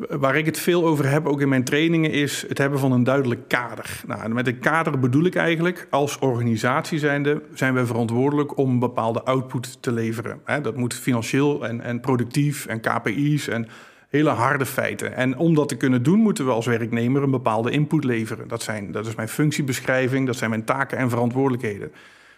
waar 0.10 0.36
ik 0.36 0.46
het 0.46 0.60
veel 0.60 0.86
over 0.86 1.10
heb, 1.10 1.26
ook 1.26 1.42
in 1.42 1.50
mijn 1.50 1.64
trainingen, 1.64 2.12
is 2.12 2.46
het 2.48 2.58
hebben 2.58 2.80
van 2.80 2.92
een 2.92 3.04
duidelijk 3.04 3.48
kader. 3.48 4.02
Nou, 4.08 4.30
met 4.30 4.48
een 4.48 4.60
kader 4.60 5.00
bedoel 5.00 5.26
ik 5.26 5.36
eigenlijk, 5.36 5.88
als 5.90 6.20
organisatie 6.20 7.00
zijnde, 7.00 7.42
zijn 7.54 7.74
we 7.74 7.86
verantwoordelijk 7.86 8.58
om 8.58 8.70
een 8.70 8.80
bepaalde 8.80 9.24
output 9.24 9.82
te 9.82 9.92
leveren. 9.92 10.42
Dat 10.62 10.76
moet 10.76 10.94
financieel 10.94 11.66
en, 11.68 11.82
en 11.82 12.00
productief 12.00 12.66
en 12.66 12.80
KPI's 12.80 13.48
en 13.48 13.68
hele 14.10 14.30
harde 14.30 14.66
feiten. 14.66 15.16
En 15.16 15.38
om 15.38 15.56
dat 15.56 15.70
te 15.70 15.78
kunnen 15.78 16.04
doen, 16.04 16.20
moeten 16.20 16.46
we 16.46 16.52
als 16.52 16.66
werknemer 16.66 17.24
een 17.24 17.32
bepaalde 17.32 17.72
input 17.72 18.04
leveren. 18.04 18.48
Dat, 18.48 18.62
zijn, 18.62 18.92
dat 18.92 19.08
is 19.08 19.16
mijn 19.16 19.30
functiebeschrijving, 19.30 20.26
dat 20.26 20.36
zijn 20.36 20.50
mijn 20.50 20.66
taken 20.66 20.98
en 20.98 21.10
verantwoordelijkheden. 21.10 21.92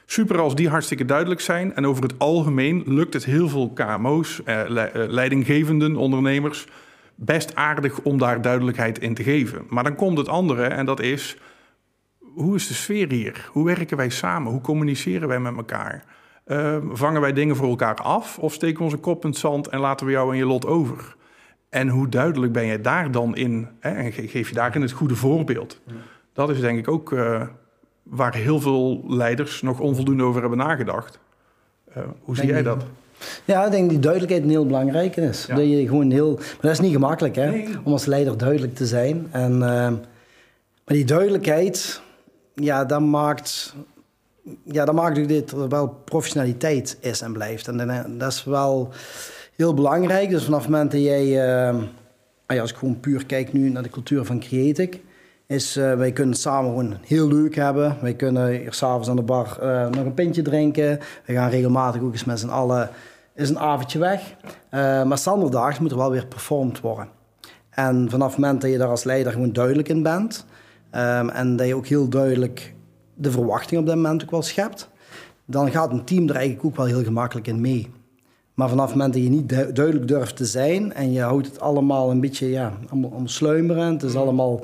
Super 0.06 0.40
als 0.40 0.56
die 0.56 0.70
hartstikke 0.70 1.06
duidelijk 1.06 1.42
zijn. 1.42 1.76
En 1.76 1.86
over 1.86 2.04
het 2.04 2.20
algemeen 2.20 2.84
lukt 2.86 3.14
het 3.14 3.26
heel 3.26 3.50
veel 3.50 3.70
KMO's, 3.70 4.44
eh, 4.44 4.62
eh, 4.62 5.10
leidinggevenden, 5.10 5.96
ondernemers, 5.96 6.68
best 7.20 7.56
aardig 7.56 8.00
om 8.02 8.18
daar 8.18 8.42
duidelijkheid 8.42 9.00
in 9.00 9.14
te 9.14 9.24
geven. 9.24 9.66
Maar 9.70 9.84
dan 9.84 9.96
komt 9.96 10.18
het 10.18 10.28
andere 10.28 10.64
en 10.64 10.86
dat 10.86 11.00
is, 11.02 11.38
hoe 12.20 12.56
is 12.56 12.68
de 12.68 12.74
sfeer 12.74 13.10
hier? 13.12 13.50
Hoe 13.52 13.66
werken 13.66 13.98
wij 13.98 14.10
samen? 14.10 14.52
Hoe 14.52 14.62
communiceren 14.62 15.28
wij 15.28 15.40
met 15.40 15.56
elkaar? 15.58 16.04
Eh, 16.46 16.78
vangen 16.92 17.22
wij 17.22 17.34
dingen 17.34 17.56
voor 17.56 17.68
elkaar 17.70 17.96
af 17.96 18.40
of 18.40 18.54
steken 18.54 18.78
we 18.78 18.84
onze 18.84 18.98
kop 18.98 19.24
in 19.24 19.30
het 19.30 19.40
zand 19.40 19.68
en 19.68 19.80
laten 19.80 20.06
we 20.06 20.12
jou 20.12 20.32
en 20.32 20.38
je 20.38 20.46
lot 20.46 20.66
over? 20.66 21.16
En 21.70 21.88
hoe 21.90 22.10
duidelijk 22.10 22.52
ben 22.54 22.66
je 22.66 22.82
daar 22.82 23.12
dan 23.12 23.36
in? 23.36 23.68
Hè? 23.80 23.90
En 23.90 24.12
ge- 24.12 24.28
geef 24.28 24.50
je 24.50 24.56
daarin 24.56 24.82
het 24.82 24.92
goede 24.92 25.16
voorbeeld? 25.16 25.82
Dat 26.34 26.50
is 26.50 26.60
denk 26.60 26.78
ik 26.78 26.88
ook 26.88 27.14
eh, 27.14 27.42
waar 28.04 28.36
heel 28.36 28.60
veel 28.60 29.04
leiders 29.08 29.62
nog 29.62 29.80
onvoldoende 29.80 30.24
over 30.24 30.40
hebben 30.42 30.60
nagedacht. 30.60 31.20
Eh, 31.94 32.04
hoe 32.22 32.36
zie 32.36 32.46
jij 32.48 32.64
dat? 32.64 32.86
Ja, 33.46 33.66
ik 33.66 33.72
denk 33.72 33.90
die 33.90 34.00
duidelijkheid 34.00 34.44
een 34.44 34.50
heel 34.50 34.66
belangrijk 34.66 35.16
is. 35.16 35.46
Ja. 35.46 35.56
Dat 35.56 35.70
je 35.70 35.88
gewoon 35.88 36.12
heel... 36.12 36.34
Maar 36.34 36.58
dat 36.62 36.72
is 36.72 36.80
niet 36.80 36.92
gemakkelijk, 36.92 37.36
hè? 37.36 37.50
Nee. 37.50 37.68
Om 37.84 37.92
als 37.92 38.06
leider 38.06 38.38
duidelijk 38.38 38.76
te 38.76 38.86
zijn. 38.86 39.28
En, 39.32 39.52
ehm, 39.52 39.94
maar 40.84 40.96
die 40.96 41.06
duidelijkheid, 41.06 42.02
ja, 42.54 42.86
dat 42.86 43.02
maakt... 43.02 43.76
Ja, 44.64 44.86
dat 44.86 44.96
maakt 44.96 45.20
ook 45.20 45.28
dit 45.28 45.52
er 45.52 45.70
wel 45.70 45.88
professionaliteit 45.88 46.98
is 47.00 47.22
en 47.22 47.34
blijft. 47.34 47.68
En 47.68 48.16
dat 48.18 48.32
is 48.32 48.44
wel 48.44 48.90
heel 49.56 49.74
belangrijk. 49.74 50.30
Dus 50.30 50.44
vanaf 50.44 50.62
het 50.62 50.70
moment 50.70 50.92
dat 50.92 51.02
jij... 51.02 51.50
ehm, 51.50 51.82
ah 52.46 52.62
als 52.62 52.72
ik 52.72 52.78
gewoon 52.78 53.00
puur 53.00 53.26
kijk 53.26 53.54
nu 53.54 53.70
naar 53.70 53.84
de 53.84 53.90
cultuur 53.90 54.26
van 54.26 54.40
Creatic... 54.40 55.00
Is, 55.48 55.76
eh, 55.76 55.94
wij 55.94 56.12
kunnen 56.12 56.36
samen 56.36 56.70
gewoon 56.70 56.98
heel 57.06 57.28
leuk 57.28 57.56
hebben. 57.56 57.98
Wij 58.02 58.14
kunnen 58.14 58.48
hier 58.48 58.74
s'avonds 58.74 59.10
aan 59.10 59.16
de 59.16 59.22
bar 59.22 59.58
eh, 59.62 59.88
nog 59.88 60.06
een 60.06 60.14
pintje 60.14 60.42
drinken. 60.42 61.00
We 61.26 61.34
gaan 61.34 61.50
regelmatig 61.50 62.02
ook 62.02 62.12
eens 62.12 62.26
met 62.26 62.40
z'n 62.40 62.50
allen 62.50 62.90
is 63.38 63.50
een 63.50 63.60
avondje 63.60 64.00
weg. 64.00 64.36
Eh, 64.70 65.04
maar 65.04 65.18
standaardaags 65.18 65.80
moet 65.80 65.92
er 65.92 65.98
wel 65.98 66.12
weer 66.12 66.26
performd 66.26 66.80
worden. 66.80 67.08
En 67.70 68.10
vanaf 68.10 68.30
het 68.32 68.40
moment 68.40 68.62
dat 68.62 68.72
je 68.72 68.78
daar 68.78 68.90
als 68.90 69.04
leider 69.04 69.32
gewoon 69.32 69.54
duidelijk 69.54 69.90
in 69.90 70.04
bent... 70.04 70.46
ehm, 70.90 71.30
en 71.30 71.56
dat 71.56 71.68
je 71.68 71.76
ook 71.76 71.88
heel 71.88 72.10
duidelijk 72.10 72.74
de 73.14 73.32
verwachting 73.32 73.82
op 73.82 73.88
dat 73.88 73.96
moment 73.96 74.24
ook 74.24 74.32
wel 74.32 74.42
schept... 74.42 74.90
dan 75.46 75.72
gaat 75.72 75.92
een 75.92 76.04
team 76.04 76.30
er 76.30 76.36
eigenlijk 76.36 76.66
ook 76.66 76.76
wel 76.76 76.86
heel 76.86 77.04
gemakkelijk 77.04 77.48
in 77.48 77.62
mee. 77.62 77.88
Maar 78.54 78.70
vanaf 78.70 78.86
het 78.86 78.96
moment 78.96 79.14
dat 79.14 79.24
je 79.24 79.30
niet 79.30 79.50
du- 79.50 79.72
duidelijk 79.72 80.08
durft 80.08 80.36
te 80.36 80.46
zijn... 80.46 80.94
en 80.94 81.12
je 81.12 81.22
houdt 81.22 81.48
het 81.48 81.60
allemaal 81.60 82.12
een 82.12 82.22
beetje 82.22 82.50
ja, 82.50 82.74
allemaal, 82.90 83.10
allemaal 83.10 83.30
sluimerend... 83.30 84.02
het 84.02 84.12
is 84.12 84.18
allemaal, 84.18 84.62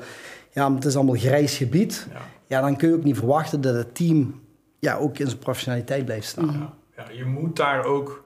ja, 0.54 0.74
het 0.74 0.84
is 0.84 0.96
allemaal 0.96 1.14
grijs 1.14 1.56
gebied... 1.56 2.06
Ja. 2.12 2.20
ja, 2.46 2.60
dan 2.60 2.76
kun 2.76 2.88
je 2.88 2.94
ook 2.94 3.04
niet 3.04 3.16
verwachten 3.16 3.60
dat 3.60 3.74
het 3.74 3.94
team 3.94 4.40
ja, 4.78 4.96
ook 4.96 5.18
in 5.18 5.26
zijn 5.26 5.38
professionaliteit 5.38 6.04
blijft 6.04 6.26
staan. 6.26 6.74
Ja, 6.96 7.04
je 7.12 7.24
moet 7.24 7.56
daar 7.56 7.84
ook 7.84 8.24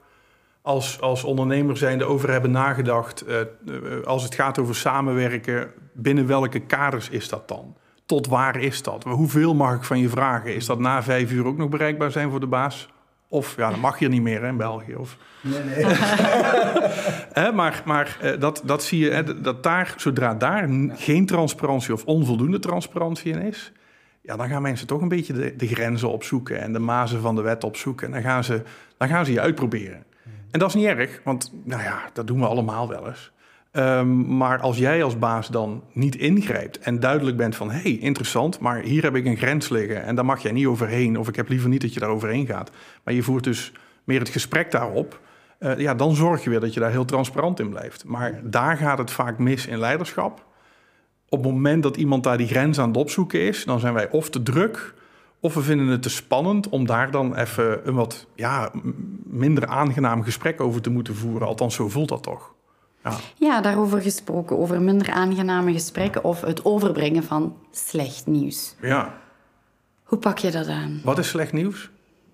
als, 0.61 1.01
als 1.01 1.23
ondernemer 1.23 1.77
zijnde 1.77 2.05
over 2.05 2.31
hebben 2.31 2.51
nagedacht. 2.51 3.21
eh, 3.21 3.41
eh, 3.41 3.47
als 4.03 4.23
het 4.23 4.35
gaat 4.35 4.59
over 4.59 4.75
samenwerken, 4.75 5.71
binnen 5.93 6.27
welke 6.27 6.59
kaders 6.59 7.09
is 7.09 7.29
dat 7.29 7.47
dan? 7.47 7.75
Tot 8.05 8.27
waar 8.27 8.59
is 8.59 8.83
dat? 8.83 9.03
Hoeveel 9.03 9.55
mag 9.55 9.75
ik 9.75 9.83
van 9.83 9.99
je 9.99 10.09
vragen? 10.09 10.55
Is 10.55 10.65
dat 10.65 10.79
na 10.79 11.03
vijf 11.03 11.31
uur 11.31 11.45
ook 11.45 11.57
nog 11.57 11.69
bereikbaar 11.69 12.11
zijn 12.11 12.29
voor 12.29 12.39
de 12.39 12.47
baas? 12.47 12.89
Of 13.31 13.55
ja, 13.55 13.69
dan 13.69 13.79
mag 13.79 13.99
je 13.99 14.07
niet 14.07 14.21
meer 14.21 14.41
hè, 14.41 14.47
in 14.47 14.57
België. 14.57 14.95
Of, 14.95 15.17
Nee, 15.41 15.63
nee. 15.63 15.85
Hè, 17.39 17.51
maar 17.51 17.81
maar 17.85 18.17
eh, 18.21 18.39
dat, 18.39 18.61
dat 18.65 18.83
zie 18.83 18.99
je, 18.99 19.09
hè, 19.09 19.41
dat 19.41 19.63
daar, 19.63 19.93
zodra 19.97 20.33
daar 20.33 20.69
geen 20.93 21.25
transparantie 21.25 21.93
of 21.93 22.05
onvoldoende 22.05 22.59
transparantie 22.59 23.31
in 23.31 23.41
is, 23.41 23.71
ja, 24.21 24.35
dan 24.35 24.49
gaan 24.49 24.61
mensen 24.61 24.87
toch 24.87 25.01
een 25.01 25.07
beetje 25.07 25.33
de, 25.33 25.55
de 25.55 25.67
grenzen 25.67 26.09
opzoeken 26.09 26.61
en 26.61 26.73
de 26.73 26.79
mazen 26.79 27.21
van 27.21 27.35
de 27.35 27.41
wet 27.41 27.63
opzoeken. 27.63 28.07
En 28.07 28.13
dan 28.13 28.21
gaan 28.21 28.43
ze, 28.43 28.63
dan 28.97 29.07
gaan 29.07 29.25
ze 29.25 29.31
je 29.31 29.41
uitproberen. 29.41 30.03
En 30.51 30.59
dat 30.59 30.69
is 30.69 30.75
niet 30.75 30.85
erg, 30.85 31.21
want 31.23 31.53
nou 31.63 31.81
ja, 31.81 32.09
dat 32.13 32.27
doen 32.27 32.39
we 32.39 32.47
allemaal 32.47 32.87
wel 32.87 33.07
eens. 33.07 33.31
Ehm, 33.71 34.37
maar 34.37 34.59
als 34.59 34.77
jij 34.77 35.03
als 35.03 35.19
baas 35.19 35.47
dan 35.47 35.83
niet 35.93 36.15
ingrijpt 36.15 36.79
en 36.79 36.99
duidelijk 36.99 37.37
bent 37.37 37.55
van... 37.55 37.71
hé, 37.71 37.81
hey, 37.81 37.91
interessant, 37.91 38.59
maar 38.59 38.81
hier 38.81 39.03
heb 39.03 39.15
ik 39.15 39.25
een 39.25 39.37
grens 39.37 39.69
liggen... 39.69 40.03
en 40.03 40.15
daar 40.15 40.25
mag 40.25 40.41
jij 40.41 40.51
niet 40.51 40.65
overheen, 40.65 41.17
of 41.17 41.27
ik 41.27 41.35
heb 41.35 41.49
liever 41.49 41.69
niet 41.69 41.81
dat 41.81 41.93
je 41.93 41.99
daar 41.99 42.09
overheen 42.09 42.45
gaat. 42.45 42.71
Maar 43.03 43.13
je 43.13 43.23
voert 43.23 43.43
dus 43.43 43.71
meer 44.03 44.19
het 44.19 44.29
gesprek 44.29 44.71
daarop... 44.71 45.19
eh, 45.59 45.77
ja, 45.77 45.95
dan 45.95 46.15
zorg 46.15 46.43
je 46.43 46.49
weer 46.49 46.59
dat 46.59 46.73
je 46.73 46.79
daar 46.79 46.91
heel 46.91 47.05
transparant 47.05 47.59
in 47.59 47.69
blijft. 47.69 48.05
Maar 48.05 48.41
daar 48.43 48.77
gaat 48.77 48.97
het 48.97 49.11
vaak 49.11 49.37
mis 49.37 49.67
in 49.67 49.79
leiderschap. 49.79 50.45
Op 51.29 51.43
het 51.43 51.53
moment 51.53 51.83
dat 51.83 51.97
iemand 51.97 52.23
daar 52.23 52.37
die 52.37 52.47
grens 52.47 52.79
aan 52.79 52.87
het 52.87 52.97
opzoeken 52.97 53.39
is... 53.39 53.65
dan 53.65 53.79
zijn 53.79 53.93
wij 53.93 54.09
of 54.09 54.29
te 54.29 54.43
druk... 54.43 54.97
Of 55.41 55.53
we 55.53 55.61
vinden 55.61 55.87
het 55.87 56.01
te 56.01 56.09
spannend 56.09 56.69
om 56.69 56.85
daar 56.85 57.11
dan 57.11 57.35
even 57.35 57.87
een 57.87 57.93
wat 57.93 58.27
ja, 58.35 58.71
minder 59.23 59.67
aangenaam 59.67 60.23
gesprek 60.23 60.61
over 60.61 60.81
te 60.81 60.89
moeten 60.89 61.15
voeren. 61.15 61.47
Althans, 61.47 61.75
zo 61.75 61.89
voelt 61.89 62.09
dat 62.09 62.23
toch. 62.23 62.53
Ja. 63.03 63.13
Ja, 63.35 63.61
daarover 63.61 64.01
gesproken, 64.01 64.57
over 64.57 64.81
minder 64.81 65.11
aangename 65.11 65.73
gesprekken 65.73 66.23
of 66.23 66.41
het 66.41 66.65
overbrengen 66.65 67.23
van 67.23 67.55
slecht 67.71 68.27
nieuws. 68.27 68.75
ja. 68.81 69.13
Hoe 70.03 70.17
pak 70.19 70.37
je 70.37 70.51
dat 70.51 70.67
aan? 70.67 71.01
Wat 71.03 71.17
is 71.17 71.27
slecht 71.27 71.53
nieuws? 71.53 71.89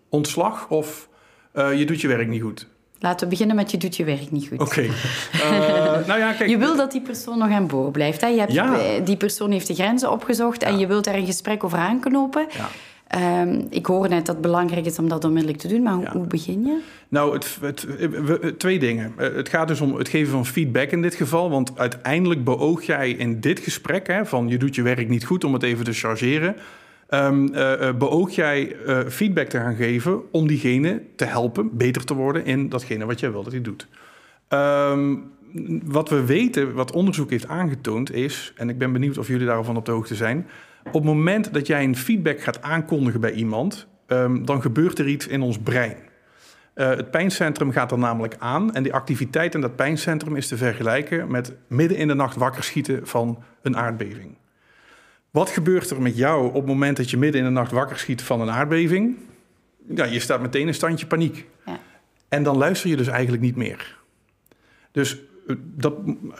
Ontslag 0.10 0.70
of 0.70 1.10
eh, 1.52 1.80
je 1.80 1.86
doet 1.86 2.02
je 2.02 2.08
werk 2.08 2.28
niet 2.28 2.42
goed? 2.42 2.68
Laten 3.00 3.20
we 3.26 3.32
beginnen 3.32 3.56
met 3.56 3.72
je 3.72 3.78
doet 3.78 3.96
je 3.96 4.04
werk 4.04 4.32
niet 4.32 4.48
goed. 4.48 4.60
Oké. 4.60 4.82
Eh, 5.34 6.08
nou 6.08 6.20
ja, 6.20 6.34
kijk. 6.34 6.50
Je 6.50 6.58
wil 6.58 6.76
dat 6.76 6.92
die 6.92 7.02
persoon 7.02 7.38
nog 7.38 7.50
aan 7.52 7.68
boord 7.68 7.92
blijft. 7.92 8.22
Hè? 8.22 8.28
Je 8.28 8.40
hebt, 8.40 8.52
Ja. 8.54 8.78
eh, 8.80 9.06
Die 9.06 9.18
persoon 9.18 9.52
heeft 9.52 9.68
de 9.68 9.74
grenzen 9.74 10.12
opgezocht 10.12 10.64
en 10.64 10.78
je 10.80 10.88
wilt 10.88 11.04
daar 11.04 11.16
een 11.16 11.26
gesprek 11.26 11.64
over 11.64 11.78
aanknopen. 11.78 12.48
Ja. 12.52 12.68
Ehm, 13.08 13.62
ik 13.70 13.86
hoor 13.86 14.10
net 14.10 14.26
dat 14.26 14.36
het 14.36 14.42
belangrijk 14.42 14.86
is 14.86 15.00
om 15.00 15.10
dat 15.10 15.24
onmiddellijk 15.24 15.60
te 15.62 15.68
doen, 15.68 15.82
maar 15.84 15.94
hoe, 15.94 16.04
Ja. 16.04 16.12
hoe 16.12 16.28
begin 16.28 16.66
je? 16.66 16.80
Nou, 17.08 17.34
het, 17.34 17.58
het, 17.62 17.88
we- 18.26 18.56
twee 18.58 18.80
dingen. 18.80 19.14
Eh, 19.18 19.34
Het 19.36 19.50
gaat 19.50 19.68
dus 19.68 19.82
om 19.82 19.96
het 19.96 20.10
geven 20.10 20.32
van 20.32 20.46
feedback 20.46 20.92
in 20.92 21.02
dit 21.02 21.16
geval. 21.16 21.50
Want 21.50 21.78
uiteindelijk 21.80 22.44
beoog 22.44 22.84
jij 22.84 23.10
in 23.12 23.40
dit 23.40 23.60
gesprek... 23.60 24.08
Hè, 24.08 24.26
van 24.26 24.48
je 24.48 24.58
doet 24.58 24.76
je 24.76 24.82
werk 24.82 25.08
niet 25.10 25.26
goed, 25.26 25.44
om 25.44 25.54
het 25.54 25.64
even 25.64 25.86
te 25.86 25.94
chargeren... 25.94 26.56
ehm, 27.10 27.48
eh, 27.54 27.88
eh, 27.88 27.96
beoog 27.98 28.32
jij 28.36 28.76
eh, 28.86 29.00
feedback 29.08 29.48
te 29.48 29.58
gaan 29.58 29.76
geven 29.76 30.22
om 30.32 30.48
diegene 30.48 31.02
te 31.16 31.26
helpen... 31.26 31.70
beter 31.78 32.04
te 32.06 32.14
worden 32.14 32.46
in 32.46 32.70
datgene 32.70 33.06
wat 33.06 33.20
jij 33.20 33.32
wil 33.32 33.44
dat 33.44 33.52
hij 33.52 33.62
doet. 33.62 33.88
Ehm, 34.48 35.16
wat 35.84 36.10
we 36.10 36.26
weten, 36.26 36.74
wat 36.74 36.92
onderzoek 36.92 37.30
heeft 37.30 37.48
aangetoond 37.48 38.14
is... 38.14 38.54
en 38.56 38.70
ik 38.70 38.78
ben 38.78 38.92
benieuwd 38.94 39.18
of 39.18 39.28
jullie 39.28 39.46
daarvan 39.48 39.78
op 39.78 39.86
de 39.86 39.92
hoogte 39.92 40.16
zijn... 40.16 40.48
op 40.86 40.94
het 40.94 41.04
moment 41.04 41.54
dat 41.54 41.68
jij 41.68 41.84
een 41.84 41.98
feedback 41.98 42.42
gaat 42.42 42.62
aankondigen 42.62 43.22
bij 43.22 43.32
iemand... 43.32 43.88
ehm, 44.08 44.44
dan 44.44 44.62
gebeurt 44.62 45.00
er 45.00 45.08
iets 45.08 45.27
in 45.27 45.42
ons 45.42 45.60
brein... 45.60 45.98
Uh, 46.75 46.89
het 46.89 47.12
pijncentrum 47.12 47.72
gaat 47.72 47.92
er 47.92 47.98
namelijk 47.98 48.36
aan. 48.39 48.74
En 48.74 48.84
die 48.84 48.94
activiteit 48.94 49.56
in 49.56 49.62
dat 49.62 49.75
pijncentrum 49.75 50.36
is 50.36 50.48
te 50.48 50.58
vergelijken 50.58 51.32
met 51.32 51.54
midden 51.68 51.98
in 51.98 52.08
de 52.08 52.13
nacht 52.13 52.36
wakker 52.36 52.63
schieten 52.63 53.08
van 53.08 53.44
een 53.62 53.77
aardbeving. 53.77 54.38
Wat 55.32 55.50
gebeurt 55.50 55.89
er 55.89 56.01
met 56.01 56.18
jou 56.18 56.48
op 56.48 56.54
het 56.54 56.65
moment 56.65 56.98
dat 56.98 57.10
je 57.10 57.18
midden 57.18 57.42
in 57.42 57.48
de 57.48 57.54
nacht 57.54 57.72
wakker 57.72 58.00
schiet 58.00 58.22
van 58.22 58.42
een 58.42 58.50
aardbeving? 58.50 59.18
Ja, 59.88 60.06
je 60.06 60.20
staat 60.20 60.42
meteen 60.42 60.68
in 60.68 60.74
standje 60.74 61.06
paniek. 61.06 61.48
Ja. 61.65 61.80
En 62.30 62.44
dan 62.44 62.58
luister 62.58 62.89
je 62.89 62.96
dus 62.96 63.08
eigenlijk 63.08 63.44
niet 63.44 63.56
meer. 63.56 63.98
Dus 64.92 65.13
eh, 65.13 65.22
dat, 65.58 65.94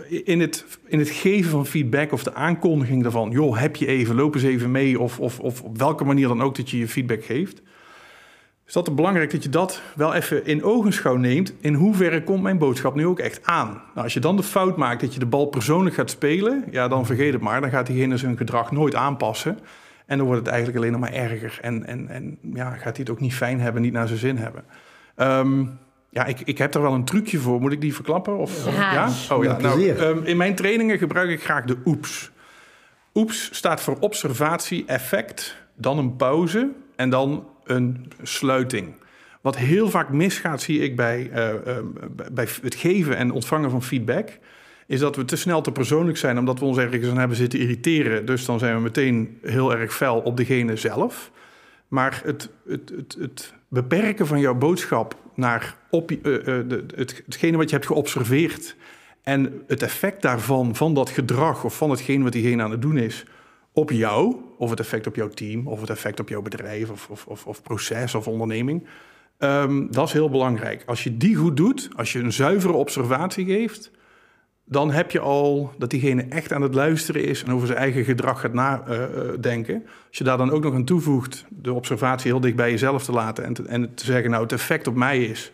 in, 0.07 0.41
het, 0.41 0.65
in 0.85 1.00
het 1.00 1.09
geven 1.09 1.51
van 1.51 1.65
feedback 1.65 2.12
of 2.12 2.24
de 2.24 2.33
aankondiging 2.33 3.03
daarvan... 3.03 3.31
joh, 3.31 3.57
heb 3.57 3.75
je 3.75 3.85
even, 3.85 4.15
loop 4.15 4.33
eens 4.33 4.43
even 4.43 4.71
mee... 4.71 5.00
of, 5.00 5.19
of, 5.19 5.39
of 5.39 5.62
op 5.62 5.77
welke 5.77 6.03
manier 6.03 6.27
dan 6.27 6.41
ook 6.41 6.55
dat 6.55 6.69
je 6.69 6.77
je 6.77 6.88
feedback 6.88 7.25
geeft... 7.25 7.62
is 8.65 8.74
dat 8.74 8.95
belangrijk 8.95 9.31
dat 9.31 9.43
je 9.43 9.50
dat 9.50 9.81
wel 9.95 10.13
even 10.13 10.45
in 10.45 10.63
ogenschouw 10.63 11.15
neemt... 11.15 11.53
in 11.59 11.74
hoeverre 11.74 12.24
komt 12.24 12.43
mijn 12.43 12.57
boodschap 12.57 12.95
nu 12.95 13.05
ook 13.05 13.19
echt 13.19 13.39
aan? 13.43 13.69
Nou, 13.69 14.03
als 14.03 14.13
je 14.13 14.19
dan 14.19 14.35
de 14.35 14.43
fout 14.43 14.77
maakt 14.77 15.01
dat 15.01 15.13
je 15.13 15.19
de 15.19 15.25
bal 15.25 15.45
persoonlijk 15.45 15.95
gaat 15.95 16.09
spelen... 16.09 16.63
ja, 16.71 16.88
dan 16.88 17.05
vergeet 17.05 17.33
het 17.33 17.41
maar, 17.41 17.62
dan 17.62 17.69
gaat 17.69 17.88
diegene 17.88 18.17
zijn 18.17 18.38
gedrag 18.38 18.71
nooit 18.71 18.95
aanpassen... 18.95 19.59
En 20.05 20.17
dan 20.17 20.25
wordt 20.25 20.41
het 20.41 20.51
eigenlijk 20.51 20.77
alleen 20.77 20.91
nog 20.91 21.01
maar 21.01 21.13
erger. 21.13 21.57
En, 21.62 21.85
en, 21.85 22.07
en 22.07 22.38
ja, 22.53 22.69
gaat 22.69 22.83
hij 22.83 22.93
het 22.95 23.09
ook 23.09 23.19
niet 23.19 23.33
fijn 23.33 23.59
hebben, 23.59 23.81
niet 23.81 23.93
naar 23.93 24.07
zijn 24.07 24.19
zin 24.19 24.38
hebben. 24.38 24.63
Ehm, 25.15 25.65
ja, 26.15 26.25
ik, 26.25 26.41
ik 26.43 26.57
heb 26.57 26.74
er 26.74 26.81
wel 26.81 26.93
een 26.93 27.05
trucje 27.05 27.38
voor. 27.39 27.62
Moet 27.62 27.72
ik 27.72 27.81
die 27.81 27.93
verklappen? 27.93 28.38
Of, 28.38 28.65
Ja. 28.65 29.10
Oh 29.31 29.43
ja, 29.43 29.57
nou, 29.57 29.75
plezier. 29.75 30.03
ehm, 30.03 30.24
in 30.24 30.38
mijn 30.38 30.55
trainingen 30.55 30.98
gebruik 30.98 31.29
ik 31.29 31.43
graag 31.43 31.65
de 31.65 31.77
OEPS. 31.86 32.31
OEPS 33.13 33.50
staat 33.51 33.81
voor 33.81 33.98
observatie, 34.00 34.84
effect, 34.86 35.55
dan 35.75 35.98
een 35.98 36.15
pauze 36.15 36.72
en 36.95 37.10
dan 37.10 37.48
een 37.63 38.12
sluiting. 38.22 38.93
Wat 39.41 39.57
heel 39.57 39.89
vaak 39.89 40.10
misgaat, 40.10 40.62
zie 40.62 40.79
ik 40.79 40.95
bij, 40.95 41.29
eh, 41.31 41.50
eh, 41.77 41.84
bij 42.31 42.48
het 42.62 42.75
geven 42.75 43.17
en 43.17 43.31
ontvangen 43.31 43.69
van 43.69 43.84
feedback, 43.84 44.29
is 44.88 45.00
dat 45.00 45.15
we 45.15 45.25
te 45.25 45.36
snel 45.36 45.62
te 45.62 45.72
persoonlijk 45.72 46.17
zijn 46.17 46.38
omdat 46.38 46.60
we 46.60 46.65
ons 46.65 46.77
ergens 46.77 47.10
aan 47.10 47.17
hebben 47.17 47.38
zitten 47.38 47.60
irriteren. 47.60 48.25
Dus 48.25 48.45
dan 48.45 48.60
zijn 48.60 48.75
we 48.75 48.81
meteen 48.81 49.38
heel 49.41 49.75
erg 49.75 49.95
fel 49.95 50.19
op 50.19 50.38
degene 50.38 50.75
zelf. 50.75 51.31
Maar 51.88 52.22
het, 52.24 52.50
het, 52.67 52.89
het, 52.95 53.17
het 53.19 53.53
beperken 53.67 54.27
van 54.27 54.39
jouw 54.39 54.55
boodschap 54.55 55.24
naar 55.37 55.75
op, 55.89 56.11
eh, 56.11 56.59
eh, 56.59 56.65
hetgene 57.25 57.57
wat 57.57 57.69
je 57.69 57.75
hebt 57.75 57.87
geobserveerd 57.87 58.75
en 59.23 59.63
het 59.67 59.83
effect 59.83 60.21
daarvan, 60.21 60.75
van 60.75 60.93
dat 60.93 61.09
gedrag 61.09 61.63
of 61.63 61.77
van 61.77 61.89
hetgeen 61.89 62.23
wat 62.23 62.31
diegene 62.31 62.63
aan 62.63 62.71
het 62.71 62.81
doen 62.81 62.97
is, 62.97 63.25
op 63.73 63.91
jou, 63.91 64.35
of 64.57 64.69
het 64.69 64.79
effect 64.79 65.07
op 65.07 65.15
jouw 65.15 65.29
team, 65.29 65.67
of 65.67 65.81
het 65.81 65.89
effect 65.89 66.19
op 66.19 66.29
jouw 66.29 66.41
bedrijf, 66.41 66.89
of, 66.89 67.07
of, 67.09 67.25
of, 67.25 67.45
of 67.45 67.61
proces 67.61 68.15
of 68.15 68.27
onderneming, 68.27 68.83
ehm, 69.37 69.87
dat 69.89 70.07
is 70.07 70.13
heel 70.13 70.29
belangrijk. 70.29 70.83
Als 70.85 71.03
je 71.03 71.17
die 71.17 71.35
goed 71.35 71.57
doet, 71.57 71.89
als 71.95 72.13
je 72.13 72.19
een 72.19 72.33
zuivere 72.33 72.73
observatie 72.73 73.45
geeft, 73.45 73.91
dan 74.65 74.91
heb 74.91 75.12
je 75.12 75.19
al 75.19 75.72
dat 75.77 75.89
diegene 75.89 76.25
echt 76.29 76.53
aan 76.53 76.62
het 76.62 76.74
luisteren 76.74 77.24
is 77.24 77.43
en 77.43 77.51
over 77.51 77.67
zijn 77.67 77.79
eigen 77.79 78.03
gedrag 78.03 78.39
gaat 78.39 78.53
nadenken. 78.53 79.84
Als 80.07 80.17
je 80.17 80.24
daar 80.24 80.38
dan 80.38 80.51
ook 80.51 80.63
nog 80.63 80.74
aan 80.74 80.86
toevoegt 80.86 81.45
de 81.50 81.74
observatie 81.74 82.31
heel 82.31 82.39
dicht 82.39 82.55
bij 82.55 82.72
jezelf 82.72 83.03
te 83.03 83.12
laten 83.12 83.43
en 83.43 83.53
te, 83.53 83.63
en 83.63 83.93
te 83.95 84.05
zeggen, 84.05 84.29
nou, 84.29 84.43
het 84.43 84.51
effect 84.51 84.88
op 84.88 84.95
mij 84.95 85.24
is 85.24 85.51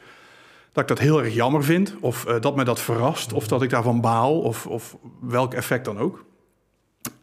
dat 0.71 0.83
ik 0.83 0.89
dat 0.89 0.99
heel 0.99 1.23
erg 1.23 1.33
jammer 1.33 1.63
vind, 1.63 1.95
of 1.99 2.25
eh, 2.25 2.41
dat 2.41 2.55
me 2.55 2.63
dat 2.63 2.79
verrast, 2.79 3.33
of 3.33 3.47
dat 3.47 3.61
ik 3.61 3.69
daarvan 3.69 4.01
baal, 4.01 4.39
of, 4.39 4.67
of 4.67 4.97
welk 5.21 5.53
effect 5.53 5.85
dan 5.85 5.97
ook. 5.97 6.25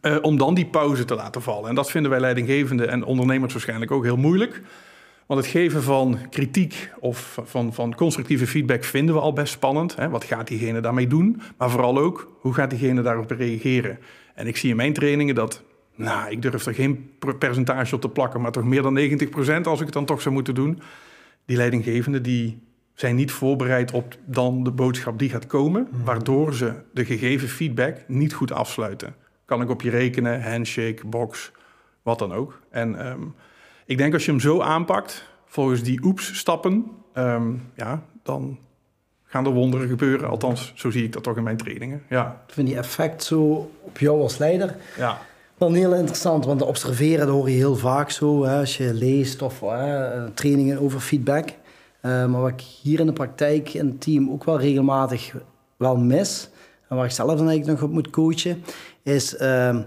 Eh, 0.01 0.17
om 0.21 0.37
dan 0.37 0.53
die 0.53 0.65
pauze 0.65 1.05
te 1.05 1.15
laten 1.15 1.41
vallen. 1.41 1.69
En 1.69 1.75
dat 1.75 1.91
vinden 1.91 2.11
wij 2.11 2.19
leidinggevenden 2.19 2.89
en 2.89 3.03
ondernemers 3.03 3.53
waarschijnlijk 3.53 3.91
ook 3.91 4.03
heel 4.03 4.17
moeilijk. 4.17 4.61
Want 5.29 5.41
het 5.41 5.49
geven 5.49 5.83
van 5.83 6.19
kritiek 6.29 6.91
of 6.99 7.39
van, 7.43 7.73
van 7.73 7.95
constructieve 7.95 8.47
feedback 8.47 8.83
vinden 8.83 9.15
we 9.15 9.21
al 9.21 9.33
best 9.33 9.53
spannend. 9.53 9.95
Hè? 9.95 10.09
Wat 10.09 10.23
gaat 10.23 10.47
diegene 10.47 10.79
daarmee 10.79 11.07
doen? 11.07 11.41
Maar 11.57 11.69
vooral 11.69 11.97
ook, 11.97 12.31
hoe 12.39 12.53
gaat 12.53 12.69
diegene 12.69 13.01
daarop 13.01 13.31
reageren? 13.31 13.99
En 14.35 14.47
ik 14.47 14.57
zie 14.57 14.69
in 14.69 14.75
mijn 14.75 14.93
trainingen 14.93 15.35
dat, 15.35 15.63
nou, 15.95 16.31
ik 16.31 16.41
durf 16.41 16.65
er 16.65 16.73
geen 16.73 17.09
per- 17.19 17.35
percentage 17.35 17.95
op 17.95 18.01
te 18.01 18.09
plakken, 18.09 18.41
maar 18.41 18.51
toch 18.51 18.63
meer 18.63 18.81
dan 18.81 18.93
90% 18.93 19.61
als 19.63 19.79
ik 19.79 19.85
het 19.85 19.93
dan 19.93 20.05
toch 20.05 20.21
zou 20.21 20.33
moeten 20.33 20.55
doen. 20.55 20.81
Die 21.45 21.57
leidinggevenden 21.57 22.23
die 22.23 22.59
zijn 22.93 23.15
niet 23.15 23.31
voorbereid 23.31 23.91
op 23.91 24.15
dan 24.25 24.63
de 24.63 24.71
boodschap 24.71 25.19
die 25.19 25.29
gaat 25.29 25.47
komen, 25.47 25.87
waardoor 26.03 26.53
ze 26.53 26.73
de 26.93 27.05
gegeven 27.05 27.47
feedback 27.47 27.97
niet 28.07 28.33
goed 28.33 28.51
afsluiten. 28.51 29.15
Kan 29.45 29.61
ik 29.61 29.69
op 29.69 29.81
je 29.81 29.89
rekenen, 29.89 30.51
handshake, 30.51 31.07
box, 31.07 31.51
wat 32.01 32.19
dan 32.19 32.33
ook. 32.33 32.59
En 32.69 32.99
ehm, 32.99 33.21
ik 33.89 33.97
denk 33.97 34.13
als 34.13 34.25
je 34.25 34.31
hem 34.31 34.39
zo 34.39 34.61
aanpakt, 34.61 35.23
volgens 35.45 35.83
die 35.83 36.03
oeps-stappen, 36.03 36.85
ehm, 37.13 37.53
ja, 37.75 38.01
dan 38.23 38.57
gaan 39.23 39.45
er 39.45 39.51
wonderen 39.51 39.87
gebeuren. 39.87 40.29
Althans, 40.29 40.71
zo 40.75 40.91
zie 40.91 41.03
ik 41.03 41.13
dat 41.13 41.23
toch 41.23 41.37
in 41.37 41.43
mijn 41.43 41.57
trainingen. 41.57 42.03
Ja, 42.09 42.41
Ik 42.47 42.53
vind 42.53 42.67
die 42.67 42.77
effect 42.77 43.23
zo 43.23 43.71
op 43.81 43.97
jou 43.97 44.21
als 44.21 44.37
leider 44.37 44.75
ja. 44.97 45.17
wel 45.57 45.73
heel 45.73 45.93
interessant. 45.93 46.45
Want 46.45 46.61
observeren, 46.61 47.25
dat 47.25 47.35
hoor 47.35 47.49
je 47.49 47.55
heel 47.55 47.75
vaak 47.75 48.09
zo. 48.09 48.43
Hè, 48.43 48.59
als 48.59 48.77
je 48.77 48.93
leest 48.93 49.41
of 49.41 49.59
hè, 49.59 50.29
trainingen 50.31 50.79
over 50.79 50.99
feedback. 50.99 51.49
Eh, 52.01 52.25
maar 52.25 52.41
wat 52.41 52.49
ik 52.49 52.61
hier 52.61 52.99
in 52.99 53.05
de 53.05 53.13
praktijk 53.13 53.73
in 53.73 53.85
het 53.85 54.01
team 54.01 54.29
ook 54.29 54.43
wel 54.43 54.59
regelmatig 54.59 55.35
wel 55.77 55.97
mis... 55.97 56.49
en 56.87 56.95
waar 56.95 57.05
ik 57.05 57.11
zelf 57.11 57.37
dan 57.37 57.49
eigenlijk 57.49 57.79
nog 57.79 57.89
op 57.89 57.95
moet 57.95 58.09
coachen... 58.09 58.63
is 59.03 59.35
ehm, 59.35 59.81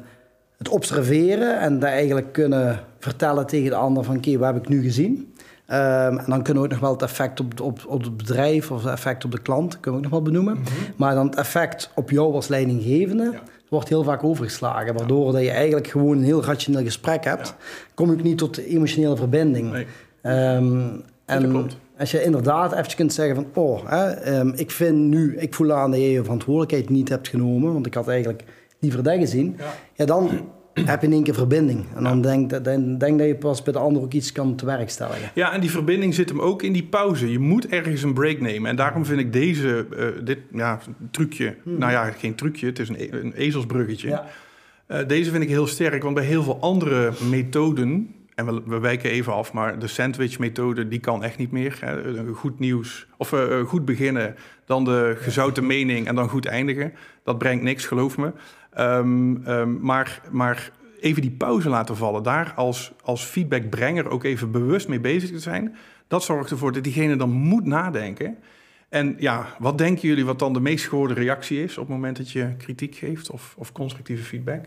het 0.59 0.69
observeren 0.69 1.61
en 1.61 1.79
dat 1.79 1.91
eigenlijk 1.91 2.33
kunnen 2.33 2.91
vertellen 3.03 3.47
tegen 3.47 3.71
de 3.71 3.77
ander 3.77 4.05
van 4.05 4.17
oké, 4.17 4.39
wat 4.39 4.53
heb 4.53 4.63
ik 4.63 4.69
nu 4.69 4.83
gezien? 4.83 5.35
Ehm, 5.67 6.19
en 6.19 6.25
dan 6.27 6.43
kunnen 6.43 6.63
we 6.63 6.69
ook 6.69 6.75
nog 6.75 6.81
wel 6.81 6.93
het 6.93 7.03
effect 7.03 7.41
op, 7.41 7.61
op, 7.61 7.85
op 7.87 8.03
het 8.03 8.17
bedrijf 8.17 8.71
of 8.71 8.83
het 8.83 8.93
effect 8.93 9.25
op 9.25 9.31
de 9.31 9.43
klant, 9.43 9.81
kunnen 9.81 10.01
we 10.01 10.07
ook 10.07 10.13
nog 10.13 10.23
wel 10.23 10.33
benoemen. 10.33 10.55
Mhm. 10.55 10.71
Maar 10.97 11.15
dan 11.15 11.27
het 11.27 11.37
effect 11.37 11.91
op 11.95 12.11
jou 12.11 12.35
als 12.35 12.49
leidinggevende 12.49 13.33
wordt 13.69 13.89
heel 13.89 14.05
vaak 14.05 14.25
overgeslagen. 14.25 14.95
Waardoor 14.95 15.33
dat 15.33 15.43
je 15.43 15.51
eigenlijk 15.51 15.87
gewoon 15.87 16.17
een 16.17 16.25
heel 16.25 16.45
rationeel 16.45 16.83
gesprek 16.83 17.25
hebt. 17.25 17.55
Kom 17.95 18.13
ik 18.13 18.23
niet 18.23 18.39
tot 18.39 18.57
emotionele 18.57 19.17
verbinding. 19.17 19.73
Nee. 19.73 19.87
Ehm, 20.23 20.89
en 21.25 21.71
als 21.99 22.11
je 22.11 22.23
inderdaad 22.23 22.73
even 22.73 22.97
kunt 22.97 23.13
zeggen 23.13 23.35
van... 23.35 23.47
Oh, 23.55 23.89
hè, 23.89 24.11
ehm, 24.11 24.49
ik 24.49 24.71
vind 24.71 24.99
nu... 24.99 25.37
Ik 25.37 25.55
voel 25.55 25.73
aan 25.73 25.91
dat 25.91 26.01
je 26.01 26.11
je 26.11 26.23
verantwoordelijkheid 26.23 26.89
niet 26.89 27.09
hebt 27.09 27.29
genomen. 27.29 27.73
Want 27.73 27.87
ik 27.87 27.95
had 27.95 28.09
eigenlijk 28.09 28.45
liever 28.79 29.03
dat 29.03 29.17
gezien. 29.17 29.57
Ja 29.95 30.05
dan 30.05 30.31
heb 30.75 31.01
je 31.01 31.07
in 31.07 31.13
één 31.13 31.23
keer 31.23 31.35
verbinding. 31.35 31.85
En 31.95 32.03
dan 32.03 32.21
denk, 32.21 32.65
dan 32.65 32.99
denk 32.99 33.19
dat 33.19 33.27
je 33.27 33.35
pas 33.35 33.63
bij 33.63 33.73
de 33.73 33.79
ander 33.79 34.03
ook 34.03 34.13
iets 34.13 34.33
kan 34.33 34.57
te 34.57 34.67
werk 34.67 34.91
stellen. 34.91 35.17
Ja, 35.35 35.53
en 35.53 35.61
die 35.61 35.71
verbinding 35.71 36.15
zit 36.15 36.29
hem 36.29 36.41
ook 36.41 36.63
in 36.63 36.73
die 36.73 36.85
pauze. 36.85 37.31
Je 37.31 37.39
moet 37.39 37.67
ergens 37.67 38.03
een 38.03 38.15
break 38.15 38.41
nemen. 38.41 38.71
En 38.71 38.77
daarom 38.77 39.05
vind 39.05 39.21
ik 39.21 39.33
deze, 39.33 39.87
uh, 39.97 40.07
dit 40.25 40.39
ja, 40.53 40.81
trucje... 41.11 41.57
Hmm. 41.63 41.79
Nou 41.79 41.93
ja, 41.93 42.11
geen 42.11 42.35
trucje, 42.35 42.67
het 42.67 42.79
is 42.79 42.89
een, 42.89 42.97
e-, 42.99 43.09
een 43.11 43.33
ezelsbruggetje. 43.33 44.09
Ja. 44.09 44.27
Uh, 44.89 44.99
deze 45.07 45.31
vind 45.31 45.43
ik 45.43 45.49
heel 45.49 45.67
sterk, 45.67 46.03
want 46.03 46.15
bij 46.15 46.25
heel 46.25 46.43
veel 46.43 46.61
andere 46.61 47.13
methoden... 47.31 48.15
En 48.35 48.47
we, 48.47 48.63
we 48.67 48.79
wijken 48.79 49.11
even 49.11 49.33
af, 49.33 49.53
maar 49.53 49.79
de 49.79 49.87
sandwich-methode 49.87 50.89
die 50.89 51.01
kan 51.01 51.25
echt 51.25 51.39
niet 51.39 51.53
meer. 51.53 51.79
Hè. 51.81 52.25
Goed 52.35 52.59
nieuws, 52.59 53.07
of 53.17 53.33
uh, 53.33 53.61
goed 53.61 53.85
beginnen, 53.85 54.35
dan 54.65 54.85
de 54.85 55.15
gezouten 55.19 55.67
mening 55.67 56.07
en 56.07 56.15
dan 56.15 56.29
goed 56.29 56.47
eindigen. 56.47 56.93
Dat 57.25 57.39
brengt 57.39 57.63
niks, 57.63 57.87
geloof 57.87 58.17
me. 58.17 58.33
Um, 58.79 59.47
um, 59.47 59.79
maar, 59.81 60.21
maar 60.31 60.71
even 61.01 61.23
die 61.23 61.31
pauze 61.31 61.69
laten 61.69 61.97
vallen, 61.97 62.23
daar 62.23 62.53
als, 62.57 62.93
als 63.03 63.25
feedbackbrenger 63.25 64.09
ook 64.09 64.25
even 64.25 64.51
bewust 64.51 64.89
mee 64.89 65.01
bezig 65.01 65.31
te 65.31 65.39
zijn, 65.39 65.77
dat 66.09 66.23
zorgt 66.23 66.51
ervoor 66.51 66.73
dat 66.73 66.85
diegene 66.85 67.17
dan 67.17 67.31
moet 67.31 67.65
nadenken. 67.65 68.39
En 68.89 69.15
ja, 69.19 69.47
wat 69.59 69.79
denken 69.79 70.09
jullie 70.09 70.25
wat 70.25 70.39
dan 70.39 70.53
de 70.53 70.61
meest 70.61 70.89
gehoorde 70.89 71.15
reactie 71.15 71.63
is 71.63 71.79
op 71.79 71.87
het 71.87 71.95
moment 71.95 72.17
dat 72.17 72.31
je 72.31 72.55
kritiek 72.57 72.95
geeft 72.95 73.31
of, 73.31 73.55
of 73.59 73.73
constructieve 73.73 74.23
feedback? 74.23 74.65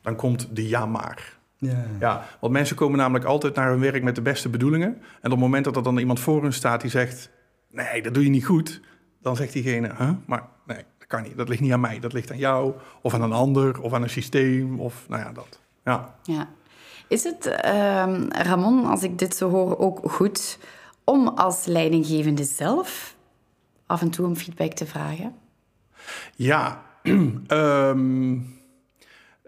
Dan 0.00 0.16
komt 0.16 0.56
de 0.56 0.68
ja 0.68 0.86
maar. 0.86 1.40
Ja. 1.56 1.84
ja, 2.00 2.26
want 2.40 2.52
mensen 2.52 2.76
komen 2.76 2.98
namelijk 2.98 3.24
altijd 3.24 3.54
naar 3.54 3.70
hun 3.70 3.80
werk 3.80 4.02
met 4.02 4.14
de 4.14 4.22
beste 4.22 4.48
bedoelingen. 4.48 4.88
En 4.88 5.24
op 5.24 5.30
het 5.30 5.38
moment 5.38 5.64
dat 5.64 5.76
er 5.76 5.82
dan 5.82 5.98
iemand 5.98 6.20
voor 6.20 6.42
hun 6.42 6.52
staat 6.52 6.80
die 6.80 6.90
zegt: 6.90 7.30
Nee, 7.70 8.02
dat 8.02 8.14
doe 8.14 8.24
je 8.24 8.30
niet 8.30 8.44
goed, 8.44 8.80
dan 9.20 9.36
zegt 9.36 9.52
diegene: 9.52 9.94
huh? 9.98 10.10
Maar 10.26 10.48
nee, 10.66 10.84
kan 11.12 11.22
niet. 11.22 11.36
Dat 11.36 11.48
ligt 11.48 11.60
niet 11.60 11.72
aan 11.72 11.80
mij. 11.80 12.00
Dat 12.00 12.12
ligt 12.12 12.30
aan 12.30 12.38
jou, 12.38 12.72
of 13.02 13.14
aan 13.14 13.22
een 13.22 13.32
ander, 13.32 13.80
of 13.80 13.92
aan 13.92 14.02
een 14.02 14.10
systeem, 14.10 14.80
of 14.80 15.04
nou 15.08 15.22
ja, 15.22 15.32
dat. 15.32 15.60
Ja. 15.84 16.14
ja. 16.22 16.48
Is 17.08 17.24
het, 17.24 17.46
uh, 17.46 18.26
Ramon, 18.28 18.86
als 18.86 19.02
ik 19.02 19.18
dit 19.18 19.36
zo 19.36 19.50
hoor, 19.50 19.78
ook 19.78 20.10
goed 20.10 20.58
om 21.04 21.28
als 21.28 21.64
leidinggevende 21.64 22.44
zelf 22.44 23.16
af 23.86 24.00
en 24.00 24.10
toe 24.10 24.26
om 24.26 24.36
feedback 24.36 24.72
te 24.72 24.86
vragen? 24.86 25.34
Ja, 26.36 26.82
um, 27.02 27.40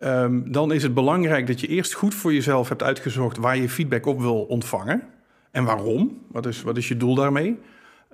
um, 0.01 0.53
dan 0.53 0.73
is 0.73 0.83
het 0.83 0.95
belangrijk 0.95 1.47
dat 1.47 1.61
je 1.61 1.67
eerst 1.67 1.93
goed 1.93 2.15
voor 2.15 2.33
jezelf 2.33 2.69
hebt 2.69 2.83
uitgezocht 2.83 3.37
waar 3.37 3.57
je 3.57 3.69
feedback 3.69 4.07
op 4.07 4.21
wil 4.21 4.43
ontvangen. 4.43 5.03
En 5.51 5.65
waarom? 5.65 6.23
Wat 6.29 6.47
is, 6.47 6.63
wat 6.63 6.77
is 6.77 6.89
je 6.89 6.97
doel 6.97 7.15
daarmee? 7.15 7.59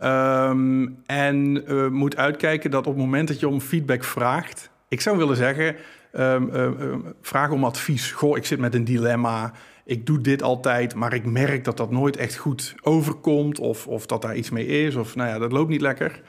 Um, 0.04 1.02
en 1.07 1.62
uh, 1.73 1.88
moet 1.88 2.16
uitkijken 2.16 2.71
dat 2.71 2.87
op 2.87 2.95
het 2.95 3.02
moment 3.02 3.28
dat 3.28 3.40
je 3.40 3.49
om 3.49 3.61
feedback 3.61 4.04
vraagt, 4.04 4.71
ik 4.88 5.00
zou 5.00 5.16
willen 5.19 5.37
zeggen, 5.37 5.76
um, 6.12 6.50
uh, 6.54 6.95
vraag 7.23 7.50
om 7.50 7.64
advies. 7.64 8.12
Goh, 8.12 8.37
ik 8.37 8.45
zit 8.45 8.59
met 8.59 8.75
een 8.75 8.85
dilemma. 8.85 9.52
Ik 9.85 10.07
doe 10.07 10.21
dit 10.21 10.42
altijd, 10.42 10.95
maar 10.95 11.14
ik 11.14 11.25
merk 11.25 11.64
dat 11.64 11.76
dat 11.76 11.90
nooit 11.90 12.16
echt 12.16 12.37
goed 12.37 12.75
overkomt. 12.83 13.59
Of, 13.59 13.87
of 13.87 14.07
dat 14.07 14.23
daar 14.23 14.37
iets 14.37 14.50
mee 14.50 14.66
is. 14.66 14.95
Of 14.95 15.14
nou 15.14 15.28
ja, 15.28 15.38
dat 15.38 15.52
loopt 15.52 15.71
niet 15.71 15.80
lekker. 15.80 16.21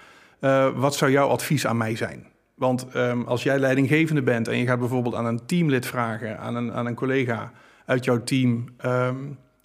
Wat 0.75 0.95
zou 0.95 1.11
jouw 1.11 1.27
advies 1.27 1.67
aan 1.67 1.77
mij 1.77 1.95
zijn? 1.95 2.25
Want 2.55 2.95
um, 2.95 3.23
als 3.23 3.43
jij 3.43 3.59
leidinggevende 3.59 4.21
bent 4.21 4.47
en 4.47 4.57
je 4.57 4.65
gaat 4.65 4.79
bijvoorbeeld 4.79 5.15
aan 5.15 5.25
een 5.25 5.45
teamlid 5.45 5.85
vragen, 5.85 6.39
aan 6.39 6.55
een, 6.55 6.73
aan 6.73 6.85
een 6.85 6.95
collega 6.95 7.51
uit 7.85 8.05
jouw 8.05 8.23
team. 8.23 8.65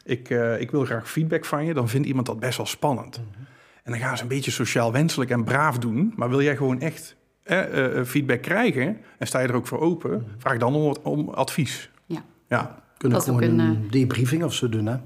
ik, 0.05 0.29
ik 0.59 0.71
wil 0.71 0.85
graag 0.85 1.11
feedback 1.11 1.45
van 1.45 1.65
je, 1.65 1.75
dan 1.75 1.89
vindt 1.89 2.07
iemand 2.07 2.27
dat 2.27 2.41
best 2.41 2.57
wel 2.57 2.67
spannend. 2.67 3.17
-hmm. 3.17 3.47
En 3.87 3.93
dan 3.93 4.01
gaan 4.01 4.17
ze 4.17 4.23
een 4.23 4.29
beetje 4.29 4.51
sociaal 4.51 4.93
wenselijk 4.93 5.31
en 5.31 5.45
braaf 5.45 5.79
doen. 5.79 6.13
Maar 6.17 6.29
wil 6.29 6.43
jij 6.43 6.57
gewoon 6.57 6.81
echt 6.81 7.17
eh, 7.43 8.03
feedback 8.05 8.43
krijgen 8.43 8.97
en 9.19 9.27
sta 9.27 9.41
je 9.41 9.49
er 9.49 9.55
ook 9.55 9.67
voor 9.67 9.81
open, 9.81 10.27
vraag 10.39 10.59
dan 10.59 10.75
om, 10.75 10.97
om 11.03 11.29
advies. 11.29 11.91
Ja. 12.07 12.25
ja. 12.49 12.83
Kunnen 12.97 13.19
we 13.19 13.25
gewoon 13.25 13.43
een, 13.43 13.59
een 13.59 13.83
eh, 13.85 13.91
debriefing 13.91 14.45
of 14.45 14.55
zo 14.55 14.69
doen, 14.69 14.87
hè? 14.87 14.97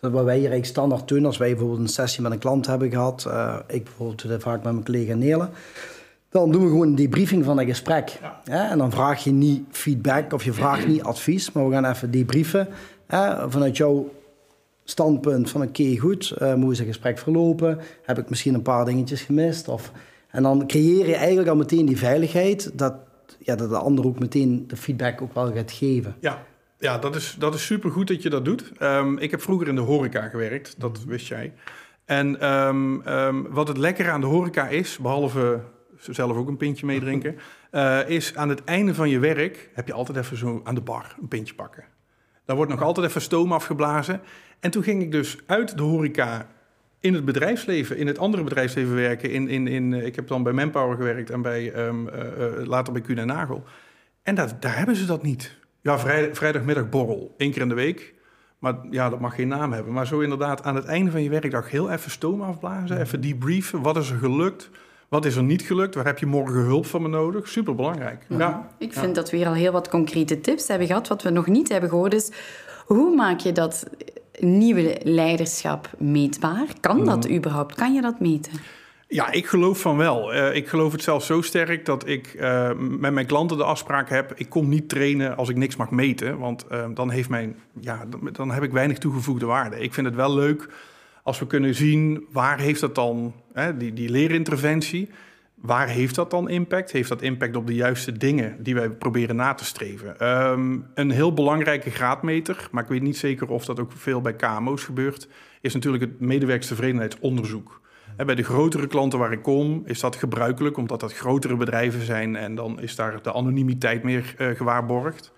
Dat 0.00 0.12
wat 0.12 0.24
wij 0.24 0.34
hier 0.34 0.50
eigenlijk 0.50 0.64
standaard 0.64 1.08
doen, 1.08 1.24
als 1.24 1.36
wij 1.36 1.50
bijvoorbeeld 1.50 1.80
een 1.80 1.88
sessie 1.88 2.22
met 2.22 2.32
een 2.32 2.38
klant 2.38 2.66
hebben 2.66 2.90
gehad, 2.90 3.24
uh, 3.28 3.56
ik 3.66 3.84
bijvoorbeeld 3.84 4.22
doe 4.22 4.30
dat 4.30 4.42
vaak 4.42 4.62
met 4.62 4.72
mijn 4.72 4.84
collega 4.84 5.14
Nele, 5.14 5.48
dan 6.28 6.50
doen 6.52 6.62
we 6.62 6.68
gewoon 6.68 6.88
een 6.88 6.94
debriefing 6.94 7.44
van 7.44 7.58
een 7.58 7.66
gesprek. 7.66 8.18
Ja. 8.44 8.68
En 8.70 8.78
dan 8.78 8.90
vraag 8.90 9.24
je 9.24 9.30
niet 9.30 9.64
feedback 9.70 10.32
of 10.32 10.44
je 10.44 10.52
vraagt 10.52 10.86
niet 10.86 11.02
advies, 11.02 11.52
maar 11.52 11.68
we 11.68 11.72
gaan 11.72 11.84
even 11.84 12.10
debriefen 12.10 12.68
hè, 13.06 13.50
vanuit 13.50 13.76
jouw 13.76 14.10
standpunt 14.88 15.50
van 15.50 15.62
oké, 15.62 15.96
goed, 15.98 16.34
uh, 16.42 16.54
hoe 16.54 16.72
is 16.72 16.78
het 16.78 16.86
gesprek 16.86 17.18
verlopen? 17.18 17.78
Heb 18.02 18.18
ik 18.18 18.28
misschien 18.28 18.54
een 18.54 18.62
paar 18.62 18.84
dingetjes 18.84 19.22
gemist? 19.22 19.68
Of, 19.68 19.92
en 20.30 20.42
dan 20.42 20.66
creëer 20.66 21.06
je 21.06 21.14
eigenlijk 21.14 21.48
al 21.48 21.56
meteen 21.56 21.86
die 21.86 21.98
veiligheid 21.98 22.78
dat, 22.78 22.94
ja, 23.38 23.56
dat 23.56 23.70
de 23.70 23.76
ander 23.76 24.06
ook 24.06 24.18
meteen 24.18 24.64
de 24.66 24.76
feedback 24.76 25.22
ook 25.22 25.34
wel 25.34 25.52
gaat 25.52 25.72
geven. 25.72 26.16
Ja, 26.20 26.42
ja 26.78 26.98
dat, 26.98 27.16
is, 27.16 27.36
dat 27.38 27.54
is 27.54 27.66
super 27.66 27.90
goed 27.90 28.08
dat 28.08 28.22
je 28.22 28.30
dat 28.30 28.44
doet. 28.44 28.72
Um, 28.82 29.18
ik 29.18 29.30
heb 29.30 29.42
vroeger 29.42 29.68
in 29.68 29.74
de 29.74 29.80
horeca 29.80 30.28
gewerkt, 30.28 30.74
dat 30.78 31.04
wist 31.04 31.26
jij. 31.26 31.52
En 32.04 32.50
um, 32.52 33.08
um, 33.08 33.46
wat 33.50 33.68
het 33.68 33.76
lekkere 33.78 34.10
aan 34.10 34.20
de 34.20 34.26
horeca 34.26 34.68
is, 34.68 34.98
behalve 34.98 35.60
zelf 35.98 36.36
ook 36.36 36.48
een 36.48 36.56
pintje 36.56 36.86
meedrinken, 36.86 37.36
uh, 37.72 38.08
is 38.18 38.36
aan 38.36 38.48
het 38.48 38.64
einde 38.64 38.94
van 38.94 39.08
je 39.08 39.18
werk 39.18 39.70
heb 39.74 39.86
je 39.86 39.92
altijd 39.92 40.18
even 40.18 40.36
zo 40.36 40.60
aan 40.64 40.74
de 40.74 40.80
bar 40.80 41.16
een 41.20 41.28
pintje 41.28 41.54
pakken. 41.54 41.84
Daar 42.46 42.56
wordt 42.56 42.70
nog 42.70 42.82
altijd 42.82 43.06
even 43.06 43.20
stoom 43.20 43.52
afgeblazen. 43.52 44.20
En 44.60 44.70
toen 44.70 44.82
ging 44.82 45.02
ik 45.02 45.12
dus 45.12 45.38
uit 45.46 45.76
de 45.76 45.82
horeca 45.82 46.46
in 47.00 47.14
het 47.14 47.24
bedrijfsleven, 47.24 47.96
in 47.96 48.06
het 48.06 48.18
andere 48.18 48.42
bedrijfsleven 48.42 48.94
werken. 48.94 49.30
In, 49.30 49.48
in, 49.48 49.66
in, 49.66 49.94
eh, 49.94 50.06
ik 50.06 50.16
heb 50.16 50.28
dan 50.28 50.42
bij 50.42 50.52
Manpower 50.52 50.96
gewerkt 50.96 51.30
en 51.30 51.42
bij, 51.42 51.86
um, 51.86 52.08
uh, 52.08 52.66
later 52.66 52.92
bij 52.92 53.02
Kuhn 53.02 53.18
en 53.18 53.26
Nagel. 53.26 53.64
En 54.22 54.34
dat, 54.34 54.54
daar 54.60 54.76
hebben 54.76 54.96
ze 54.96 55.06
dat 55.06 55.22
niet. 55.22 55.56
Ja, 55.80 55.98
vrij, 55.98 56.34
vrijdagmiddag 56.34 56.88
borrel, 56.88 57.34
één 57.36 57.50
keer 57.52 57.62
in 57.62 57.68
de 57.68 57.74
week. 57.74 58.14
Maar 58.58 58.74
ja, 58.90 59.10
dat 59.10 59.20
mag 59.20 59.34
geen 59.34 59.48
naam 59.48 59.72
hebben. 59.72 59.92
Maar 59.92 60.06
zo 60.06 60.20
inderdaad 60.20 60.62
aan 60.62 60.74
het 60.74 60.84
einde 60.84 61.10
van 61.10 61.22
je 61.22 61.30
werkdag 61.30 61.70
heel 61.70 61.90
even 61.90 62.10
stoom 62.10 62.42
afblazen. 62.42 63.00
Even 63.00 63.20
debriefen. 63.20 63.82
Wat 63.82 63.96
is 63.96 64.10
er 64.10 64.18
gelukt? 64.18 64.70
Wat 65.08 65.24
is 65.24 65.36
er 65.36 65.42
niet 65.42 65.62
gelukt? 65.62 65.94
Waar 65.94 66.04
heb 66.04 66.18
je 66.18 66.26
morgen 66.26 66.60
hulp 66.60 66.86
van 66.86 67.02
me 67.02 67.08
nodig? 67.08 67.48
Super 67.48 67.74
belangrijk. 67.74 68.24
Ja. 68.28 68.68
Ik 68.78 68.92
vind 68.92 69.14
dat 69.14 69.30
we 69.30 69.36
hier 69.36 69.46
al 69.46 69.52
heel 69.52 69.72
wat 69.72 69.88
concrete 69.88 70.40
tips 70.40 70.68
hebben 70.68 70.86
gehad. 70.86 71.08
Wat 71.08 71.22
we 71.22 71.30
nog 71.30 71.46
niet 71.46 71.68
hebben 71.68 71.90
gehoord 71.90 72.14
is... 72.14 72.30
Hoe 72.86 73.14
maak 73.14 73.40
je 73.40 73.52
dat 73.52 73.86
nieuwe 74.38 75.00
leiderschap 75.02 75.90
meetbaar? 75.98 76.66
Kan 76.80 77.04
dat 77.04 77.28
mm. 77.28 77.36
überhaupt? 77.36 77.74
Kan 77.74 77.94
je 77.94 78.00
dat 78.00 78.20
meten? 78.20 78.52
Ja, 79.08 79.30
ik 79.30 79.46
geloof 79.46 79.80
van 79.80 79.96
wel. 79.96 80.34
Uh, 80.34 80.54
ik 80.54 80.68
geloof 80.68 80.92
het 80.92 81.02
zelfs 81.02 81.26
zo 81.26 81.40
sterk 81.40 81.84
dat 81.84 82.08
ik 82.08 82.34
uh, 82.34 82.70
met 82.74 83.12
mijn 83.12 83.26
klanten 83.26 83.56
de 83.56 83.64
afspraak 83.64 84.08
heb: 84.08 84.32
ik 84.34 84.48
kom 84.48 84.68
niet 84.68 84.88
trainen 84.88 85.36
als 85.36 85.48
ik 85.48 85.56
niks 85.56 85.76
mag 85.76 85.90
meten, 85.90 86.38
want 86.38 86.66
uh, 86.72 86.84
dan, 86.94 87.10
heeft 87.10 87.28
mijn, 87.28 87.56
ja, 87.80 88.04
dan, 88.08 88.28
dan, 88.32 88.50
heb 88.50 88.62
ik 88.62 88.72
weinig 88.72 88.98
toegevoegde 88.98 89.46
waarde. 89.46 89.80
Ik 89.80 89.94
vind 89.94 90.06
het 90.06 90.16
wel 90.16 90.34
leuk 90.34 90.68
als 91.22 91.38
we 91.38 91.46
kunnen 91.46 91.74
zien 91.74 92.26
waar 92.32 92.58
heeft 92.58 92.80
dat 92.80 92.94
dan, 92.94 93.34
die, 93.78 93.92
die 93.92 94.08
leerinterventie, 94.08 95.10
waar 95.54 95.88
heeft 95.88 96.14
dat 96.14 96.30
dan 96.30 96.48
impact? 96.48 96.92
Heeft 96.92 97.08
dat 97.08 97.22
impact 97.22 97.56
op 97.56 97.66
de 97.66 97.74
juiste 97.74 98.12
dingen 98.12 98.62
die 98.62 98.74
wij 98.74 98.90
proberen 98.90 99.36
na 99.36 99.54
te 99.54 99.64
streven? 99.64 100.28
Um, 100.28 100.86
een 100.94 101.10
heel 101.10 101.32
belangrijke 101.34 101.90
graadmeter, 101.90 102.68
maar 102.70 102.82
ik 102.82 102.88
weet 102.88 103.02
niet 103.02 103.16
zeker 103.16 103.48
of 103.48 103.64
dat 103.64 103.80
ook 103.80 103.92
veel 103.92 104.20
bij 104.20 104.34
KMO's 104.34 104.84
gebeurt, 104.84 105.28
is 105.60 105.74
natuurlijk 105.74 106.02
het 106.02 106.20
medewerkstevredenheidsonderzoek. 106.20 107.80
bij 108.16 108.34
de 108.34 108.42
grotere 108.42 108.86
klanten 108.86 109.18
waar 109.18 109.32
ik 109.32 109.42
kom, 109.42 109.82
is 109.84 110.00
dat 110.00 110.16
gebruikelijk, 110.16 110.76
omdat 110.76 111.00
dat 111.00 111.14
grotere 111.14 111.56
bedrijven 111.56 112.04
zijn 112.04 112.36
en 112.36 112.54
dan 112.54 112.80
is 112.80 112.96
daar 112.96 113.22
de 113.22 113.32
anonimiteit 113.32 114.02
meer 114.02 114.34
uh, 114.38 114.48
gewaarborgd. 114.48 115.32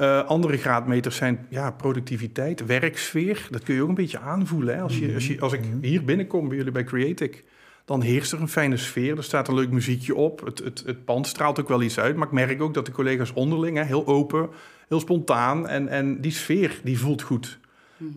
Uh, 0.00 0.24
andere 0.24 0.56
graadmeters 0.56 1.16
zijn 1.16 1.46
ja, 1.48 1.70
productiviteit, 1.70 2.66
werksfeer. 2.66 3.46
Dat 3.50 3.62
kun 3.62 3.74
je 3.74 3.82
ook 3.82 3.88
een 3.88 3.94
beetje 3.94 4.18
aanvoelen. 4.18 4.74
Hè? 4.74 4.82
Als, 4.82 4.98
je, 4.98 5.14
als, 5.14 5.26
je, 5.26 5.40
als 5.40 5.52
ik 5.52 5.60
mhm. 5.60 5.78
hier 5.80 6.04
binnenkom 6.04 6.48
bij 6.48 6.56
jullie 6.56 6.72
bij 6.72 6.84
Creatic, 6.84 7.44
dan 7.84 8.02
heerst 8.02 8.32
er 8.32 8.40
een 8.40 8.48
fijne 8.48 8.76
sfeer. 8.76 9.16
Er 9.16 9.24
staat 9.24 9.48
een 9.48 9.54
leuk 9.54 9.70
muziekje 9.70 10.14
op. 10.14 10.44
Het, 10.44 10.58
het, 10.58 10.82
het 10.86 11.04
pand 11.04 11.26
straalt 11.26 11.60
ook 11.60 11.68
wel 11.68 11.82
iets 11.82 11.98
uit. 11.98 12.16
Maar 12.16 12.26
ik 12.26 12.32
merk 12.32 12.62
ook 12.62 12.74
dat 12.74 12.86
de 12.86 12.92
collega's 12.92 13.32
onderling 13.32 13.76
hè, 13.76 13.84
heel 13.84 14.06
open, 14.06 14.48
heel 14.88 15.00
spontaan. 15.00 15.68
En, 15.68 15.88
en 15.88 16.20
die 16.20 16.32
sfeer 16.32 16.80
die 16.84 16.98
voelt 16.98 17.22
goed. 17.22 17.58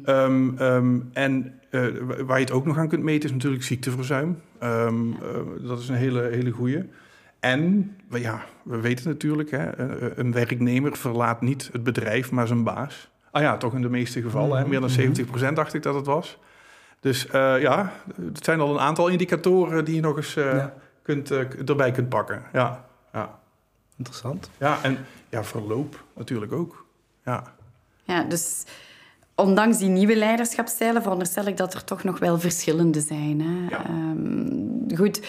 Um, 0.06 0.60
um, 0.60 1.10
en 1.14 1.60
uh, 1.72 1.88
waar 2.26 2.38
je 2.38 2.46
het 2.46 2.54
ook 2.54 2.66
nog 2.66 2.78
aan 2.78 2.88
kunt 2.88 3.04
meten 3.04 3.30
is 3.30 3.36
natuurlijk 3.36 3.64
ziekteverzuim. 3.64 4.38
Um, 4.64 5.10
uh, 5.10 5.68
dat 5.68 5.80
is 5.80 5.90
een 5.90 5.96
hele, 5.96 6.22
hele 6.22 6.52
goede. 6.52 6.86
En 7.42 7.96
ja, 8.10 8.44
we 8.64 8.80
weten 8.80 9.10
natuurlijk, 9.10 9.52
hè, 9.52 9.78
een 10.20 10.32
werknemer 10.32 10.98
verlaat 10.98 11.42
niet 11.42 11.70
het 11.72 11.84
bedrijf, 11.84 12.32
maar 12.32 12.48
zijn 12.48 12.64
baas. 12.64 13.10
Ah 13.32 13.42
ja, 13.42 13.58
toch 13.58 13.74
in 13.74 13.82
de 13.82 13.90
meeste 13.90 14.22
gevallen. 14.22 14.58
Hè? 14.58 14.68
Meer 14.68 14.80
dan 14.80 14.90
70 14.90 15.24
mhm. 15.24 15.32
procent 15.32 15.56
dacht 15.56 15.74
ik 15.74 15.84
dat 15.84 15.96
het 15.96 16.06
was. 16.06 16.38
Dus 17.00 17.26
uh, 17.26 17.62
ja, 17.62 17.94
het 18.22 18.44
zijn 18.44 18.60
al 18.60 18.74
een 18.74 18.80
aantal 18.80 19.08
indicatoren 19.08 19.86
die 19.86 19.96
je 19.96 20.02
nog 20.02 20.18
eens 20.18 20.36
uh, 20.36 20.66
kunt, 21.02 21.32
uh, 21.32 21.70
erbij 21.70 21.92
kunt 21.92 22.10
pakken. 22.10 22.44
Ja, 22.54 22.86
ja. 23.14 23.40
Interessant. 23.98 24.50
Ja, 24.58 24.80
en 24.82 24.98
ja, 25.30 25.44
verloop 25.44 26.04
natuurlijk 26.16 26.52
ook. 26.52 26.86
Ja. 27.26 27.44
ja, 28.04 28.24
dus 28.24 28.64
ondanks 29.36 29.78
die 29.78 29.90
nieuwe 29.90 30.16
leiderschapstijlen 30.16 31.02
veronderstel 31.02 31.46
ik 31.46 31.58
dat 31.58 31.74
er 31.74 31.84
toch 31.84 32.04
nog 32.04 32.20
wel 32.20 32.40
verschillende 32.40 33.02
zijn. 33.02 33.42
Hè? 33.42 33.70
Ja. 33.70 33.90
Um, 33.90 34.86
goed, 34.96 35.28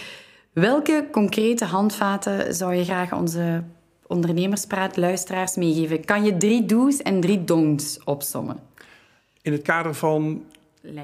welke 0.52 1.08
concrete 1.10 1.64
handvaten 1.64 2.54
zou 2.54 2.74
je 2.74 2.84
graag 2.84 3.12
onze 3.12 3.62
ondernemerspraat 4.06 4.96
luisteraars 4.96 5.56
meegeven? 5.56 6.04
Kan 6.04 6.24
je 6.24 6.36
drie 6.36 6.64
do's 6.64 6.96
en 6.96 7.20
drie 7.20 7.44
don'ts 7.44 8.04
opsommen? 8.04 8.60
In 9.42 9.52
het 9.52 9.62
kader 9.62 9.94
van 9.94 10.44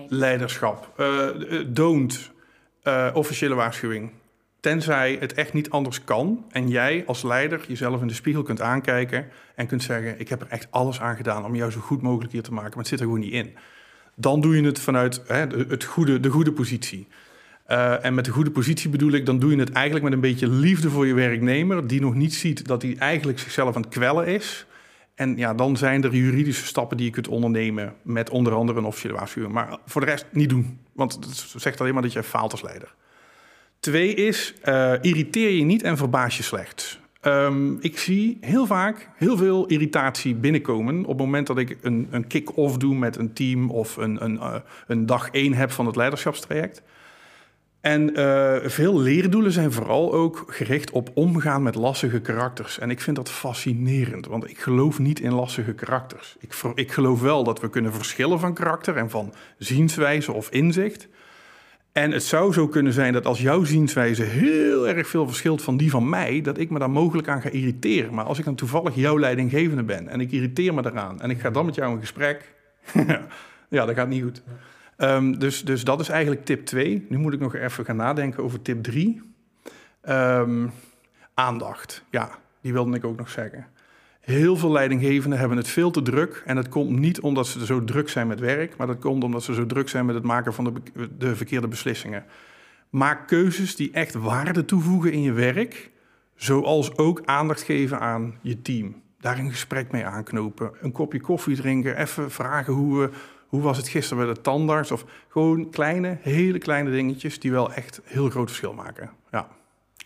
leiderschap. 0.08 0.92
Uh, 1.00 1.26
don't, 1.66 2.30
uh, 2.84 3.10
officiële 3.14 3.54
waarschuwing. 3.54 4.10
Tenzij 4.60 5.16
het 5.20 5.34
echt 5.34 5.52
niet 5.52 5.70
anders 5.70 6.04
kan 6.04 6.44
en 6.50 6.68
jij 6.68 7.04
als 7.06 7.22
leider 7.22 7.64
jezelf 7.68 8.00
in 8.00 8.06
de 8.06 8.14
spiegel 8.14 8.42
kunt 8.42 8.60
aankijken 8.60 9.28
en 9.54 9.66
kunt 9.66 9.82
zeggen: 9.82 10.20
Ik 10.20 10.28
heb 10.28 10.40
er 10.40 10.48
echt 10.48 10.66
alles 10.70 11.00
aan 11.00 11.16
gedaan 11.16 11.44
om 11.44 11.54
jou 11.54 11.70
zo 11.70 11.80
goed 11.80 12.02
mogelijk 12.02 12.32
hier 12.32 12.42
te 12.42 12.52
maken, 12.52 12.70
maar 12.70 12.78
het 12.78 12.88
zit 12.88 12.98
er 12.98 13.04
gewoon 13.04 13.20
niet 13.20 13.32
in. 13.32 13.56
Dan 14.14 14.40
doe 14.40 14.56
je 14.56 14.62
het 14.62 14.80
vanuit 14.80 15.22
hè, 15.26 15.46
het 15.68 15.84
goede, 15.84 16.20
de 16.20 16.28
goede 16.28 16.52
positie. 16.52 17.06
Uh, 17.68 18.04
en 18.04 18.14
met 18.14 18.24
de 18.24 18.30
goede 18.30 18.50
positie 18.50 18.90
bedoel 18.90 19.12
ik, 19.12 19.26
dan 19.26 19.38
doe 19.38 19.50
je 19.50 19.58
het 19.58 19.72
eigenlijk 19.72 20.04
met 20.04 20.14
een 20.14 20.20
beetje 20.20 20.48
liefde 20.48 20.90
voor 20.90 21.06
je 21.06 21.14
werknemer, 21.14 21.86
die 21.86 22.00
nog 22.00 22.14
niet 22.14 22.34
ziet 22.34 22.66
dat 22.66 22.82
hij 22.82 22.96
eigenlijk 22.98 23.38
zichzelf 23.38 23.76
aan 23.76 23.82
het 23.82 23.90
kwellen 23.90 24.26
is. 24.26 24.66
En 25.14 25.36
ja, 25.36 25.54
dan 25.54 25.76
zijn 25.76 26.04
er 26.04 26.14
juridische 26.14 26.66
stappen 26.66 26.96
die 26.96 27.06
je 27.06 27.12
kunt 27.12 27.28
ondernemen 27.28 27.94
met 28.02 28.30
onder 28.30 28.52
andere 28.54 28.78
een 28.78 28.84
officiële 28.84 29.14
waarschuwing. 29.14 29.52
Maar 29.52 29.78
voor 29.86 30.00
de 30.00 30.06
rest 30.06 30.26
niet 30.30 30.48
doen, 30.48 30.78
want 30.92 31.14
het 31.14 31.52
zegt 31.56 31.80
alleen 31.80 31.92
maar 31.92 32.02
dat 32.02 32.12
je 32.12 32.22
faalt 32.22 32.52
als 32.52 32.62
leider. 32.62 32.94
Twee 33.80 34.14
is, 34.14 34.54
uh, 34.64 34.92
irriteer 35.00 35.50
je 35.50 35.64
niet 35.64 35.82
en 35.82 35.96
verbaas 35.96 36.36
je 36.36 36.42
slecht. 36.42 37.00
Um, 37.22 37.76
ik 37.80 37.98
zie 37.98 38.38
heel 38.40 38.66
vaak 38.66 39.08
heel 39.16 39.36
veel 39.36 39.66
irritatie 39.66 40.34
binnenkomen 40.34 41.00
op 41.00 41.08
het 41.08 41.18
moment 41.18 41.46
dat 41.46 41.58
ik 41.58 41.78
een, 41.80 42.08
een 42.10 42.26
kick-off 42.26 42.76
doe 42.76 42.94
met 42.94 43.16
een 43.16 43.32
team 43.32 43.70
of 43.70 43.96
een, 43.96 44.24
een, 44.24 44.34
uh, 44.34 44.54
een 44.86 45.06
dag 45.06 45.28
één 45.30 45.52
heb 45.52 45.70
van 45.70 45.86
het 45.86 45.96
leiderschapstraject. 45.96 46.82
En 47.80 48.20
uh, 48.20 48.56
veel 48.64 48.98
leerdoelen 48.98 49.52
zijn 49.52 49.72
vooral 49.72 50.12
ook 50.12 50.44
gericht 50.46 50.90
op 50.90 51.10
omgaan 51.14 51.62
met 51.62 51.74
lastige 51.74 52.20
karakters. 52.20 52.78
En 52.78 52.90
ik 52.90 53.00
vind 53.00 53.16
dat 53.16 53.30
fascinerend, 53.30 54.26
want 54.26 54.50
ik 54.50 54.58
geloof 54.58 54.98
niet 54.98 55.20
in 55.20 55.32
lastige 55.32 55.72
karakters. 55.72 56.36
Ik, 56.40 56.54
ik 56.74 56.92
geloof 56.92 57.20
wel 57.20 57.44
dat 57.44 57.60
we 57.60 57.70
kunnen 57.70 57.92
verschillen 57.92 58.40
van 58.40 58.54
karakter 58.54 58.96
en 58.96 59.10
van 59.10 59.34
zienswijze 59.58 60.32
of 60.32 60.50
inzicht. 60.50 61.08
En 61.92 62.10
het 62.10 62.22
zou 62.22 62.52
zo 62.52 62.68
kunnen 62.68 62.92
zijn 62.92 63.12
dat 63.12 63.26
als 63.26 63.40
jouw 63.40 63.64
zienswijze 63.64 64.22
heel 64.22 64.88
erg 64.88 65.08
veel 65.08 65.26
verschilt 65.26 65.62
van 65.62 65.76
die 65.76 65.90
van 65.90 66.08
mij, 66.08 66.40
dat 66.40 66.58
ik 66.58 66.70
me 66.70 66.78
daar 66.78 66.90
mogelijk 66.90 67.28
aan 67.28 67.42
ga 67.42 67.48
irriteren. 67.48 68.14
Maar 68.14 68.24
als 68.24 68.38
ik 68.38 68.44
dan 68.44 68.54
toevallig 68.54 68.94
jouw 68.94 69.18
leidinggevende 69.18 69.82
ben 69.82 70.08
en 70.08 70.20
ik 70.20 70.32
irriteer 70.32 70.74
me 70.74 70.82
daaraan 70.82 71.20
en 71.20 71.30
ik 71.30 71.40
ga 71.40 71.50
dan 71.50 71.66
met 71.66 71.74
jou 71.74 71.92
in 71.92 72.00
gesprek, 72.00 72.54
ja, 73.68 73.86
dat 73.86 73.94
gaat 73.94 74.08
niet 74.08 74.22
goed. 74.22 74.42
Um, 75.00 75.38
dus, 75.38 75.64
dus 75.64 75.84
dat 75.84 76.00
is 76.00 76.08
eigenlijk 76.08 76.44
tip 76.44 76.66
2. 76.66 77.06
Nu 77.08 77.18
moet 77.18 77.32
ik 77.32 77.40
nog 77.40 77.54
even 77.54 77.84
gaan 77.84 77.96
nadenken 77.96 78.42
over 78.42 78.62
tip 78.62 78.82
3. 78.82 79.06
Um, 79.14 79.22
ehm, 80.02 80.66
aandacht, 81.34 82.04
ja, 82.10 82.30
die 82.60 82.72
wilde 82.72 82.96
ik 82.96 83.04
ook 83.04 83.16
nog 83.16 83.30
zeggen. 83.30 83.66
Heel 84.20 84.56
veel 84.56 84.70
leidinggevenden 84.70 85.38
hebben 85.38 85.56
het 85.56 85.68
veel 85.68 85.90
te 85.90 86.02
druk. 86.02 86.42
En 86.46 86.54
dat 86.54 86.68
komt 86.68 86.98
niet 86.98 87.20
omdat 87.20 87.46
ze 87.46 87.66
zo 87.66 87.84
druk 87.84 88.08
zijn 88.08 88.26
met 88.26 88.40
werk, 88.40 88.76
maar 88.76 88.86
dat 88.86 88.98
komt 88.98 89.24
omdat 89.24 89.42
ze 89.42 89.54
zo 89.54 89.66
druk 89.66 89.88
zijn 89.88 90.06
met 90.06 90.14
het 90.14 90.24
maken 90.24 90.54
van 90.54 90.64
de, 90.64 91.08
de 91.18 91.36
verkeerde 91.36 91.68
beslissingen. 91.68 92.24
Maak 92.90 93.26
keuzes 93.26 93.76
die 93.76 93.90
echt 93.92 94.14
waarde 94.14 94.64
toevoegen 94.64 95.12
in 95.12 95.22
je 95.22 95.32
werk, 95.32 95.90
zoals 96.34 96.96
ook 96.96 97.22
aandacht 97.24 97.62
geven 97.62 98.00
aan 98.00 98.38
je 98.40 98.62
team. 98.62 99.02
Daar 99.20 99.38
een 99.38 99.50
gesprek 99.50 99.92
mee 99.92 100.06
aanknopen, 100.06 100.70
een 100.80 100.92
kopje 100.92 101.20
koffie 101.20 101.56
drinken, 101.56 101.96
even 101.96 102.30
vragen 102.30 102.72
hoe 102.72 102.98
we 102.98 103.10
hoe 103.48 103.60
was 103.60 103.76
het 103.76 103.88
gisteren 103.88 104.24
bij 104.24 104.34
de 104.34 104.40
tandarts? 104.40 104.90
Of 104.90 105.04
gewoon 105.28 105.70
kleine, 105.70 106.18
hele 106.20 106.58
kleine 106.58 106.90
dingetjes 106.90 107.40
die 107.40 107.50
wel 107.50 107.72
echt 107.72 108.00
heel 108.04 108.30
groot 108.30 108.48
verschil 108.48 108.72
maken. 108.72 109.10
Ja. 109.32 109.48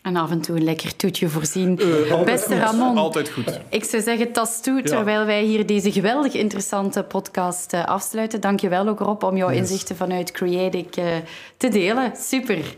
En 0.03 0.17
af 0.17 0.31
en 0.31 0.41
toe 0.41 0.57
een 0.57 0.65
lekker 0.65 0.97
toetje 0.97 1.29
voorzien. 1.29 1.81
Uh, 1.83 2.23
Beste 2.23 2.59
Ramon. 2.59 2.97
Altijd 2.97 3.31
goed. 3.31 3.61
Ik 3.69 3.85
zou 3.85 4.03
zeggen, 4.03 4.33
tas 4.33 4.63
toe, 4.63 4.83
terwijl 4.83 5.25
wij 5.25 5.43
hier 5.43 5.67
deze 5.67 5.93
geweldig 5.93 6.35
interessante 6.35 7.03
podcast 7.03 7.73
uh, 7.75 7.85
afsluiten. 7.85 8.41
Dank 8.41 8.61
je 8.61 8.69
wel 8.69 8.89
ook, 8.89 8.99
Rob, 8.99 9.23
om 9.23 9.37
jouw 9.37 9.49
inzichten 9.49 9.97
vanuit 9.97 10.31
Creatic 10.31 10.97
uh, 10.97 11.05
te 11.57 11.69
delen. 11.69 12.13
Super. 12.17 12.77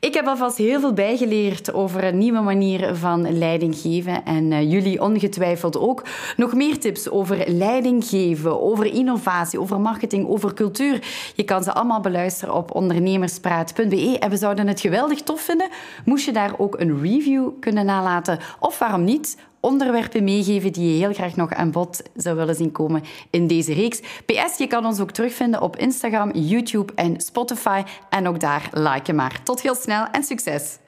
Ik 0.00 0.14
heb 0.14 0.26
alvast 0.26 0.56
heel 0.56 0.80
veel 0.80 0.92
bijgeleerd 0.92 1.72
over 1.72 2.04
een 2.04 2.18
nieuwe 2.18 2.40
manier 2.40 2.94
van 2.94 3.38
leiding 3.38 3.76
geven. 3.76 4.24
En 4.24 4.50
uh, 4.50 4.70
jullie 4.70 5.02
ongetwijfeld 5.02 5.78
ook. 5.78 6.02
Nog 6.36 6.54
meer 6.54 6.78
tips 6.78 7.10
over 7.10 7.44
leiding 7.46 8.04
geven, 8.04 8.62
over 8.62 8.86
innovatie, 8.86 9.60
over 9.60 9.80
marketing, 9.80 10.28
over 10.28 10.54
cultuur. 10.54 11.06
Je 11.34 11.44
kan 11.44 11.62
ze 11.62 11.72
allemaal 11.72 12.00
beluisteren 12.00 12.54
op 12.54 12.74
ondernemerspraat.be. 12.74 14.16
En 14.18 14.30
we 14.30 14.36
zouden 14.36 14.66
het 14.66 14.80
geweldig 14.80 15.22
tof 15.22 15.40
vinden. 15.40 15.68
Moest 16.04 16.24
je 16.24 16.32
daar 16.32 16.52
ook 16.58 16.80
een 16.80 17.00
review 17.02 17.48
kunnen 17.60 17.86
nalaten? 17.86 18.38
Of 18.58 18.78
waarom 18.78 19.04
niet? 19.04 19.36
Onderwerpen 19.60 20.24
meegeven 20.24 20.72
die 20.72 20.92
je 20.92 21.04
heel 21.04 21.14
graag 21.14 21.36
nog 21.36 21.54
aan 21.54 21.70
bod 21.70 22.02
zou 22.14 22.36
willen 22.36 22.54
zien 22.54 22.72
komen 22.72 23.02
in 23.30 23.46
deze 23.46 23.72
reeks. 23.72 24.00
PS, 24.00 24.58
je 24.58 24.66
kan 24.66 24.86
ons 24.86 25.00
ook 25.00 25.10
terugvinden 25.10 25.62
op 25.62 25.76
Instagram, 25.76 26.30
YouTube 26.32 26.92
en 26.94 27.20
Spotify. 27.20 27.82
En 28.08 28.28
ook 28.28 28.40
daar 28.40 28.70
liken 28.72 29.14
maar. 29.14 29.40
Tot 29.42 29.62
heel 29.62 29.74
snel 29.74 30.06
en 30.12 30.24
succes! 30.24 30.78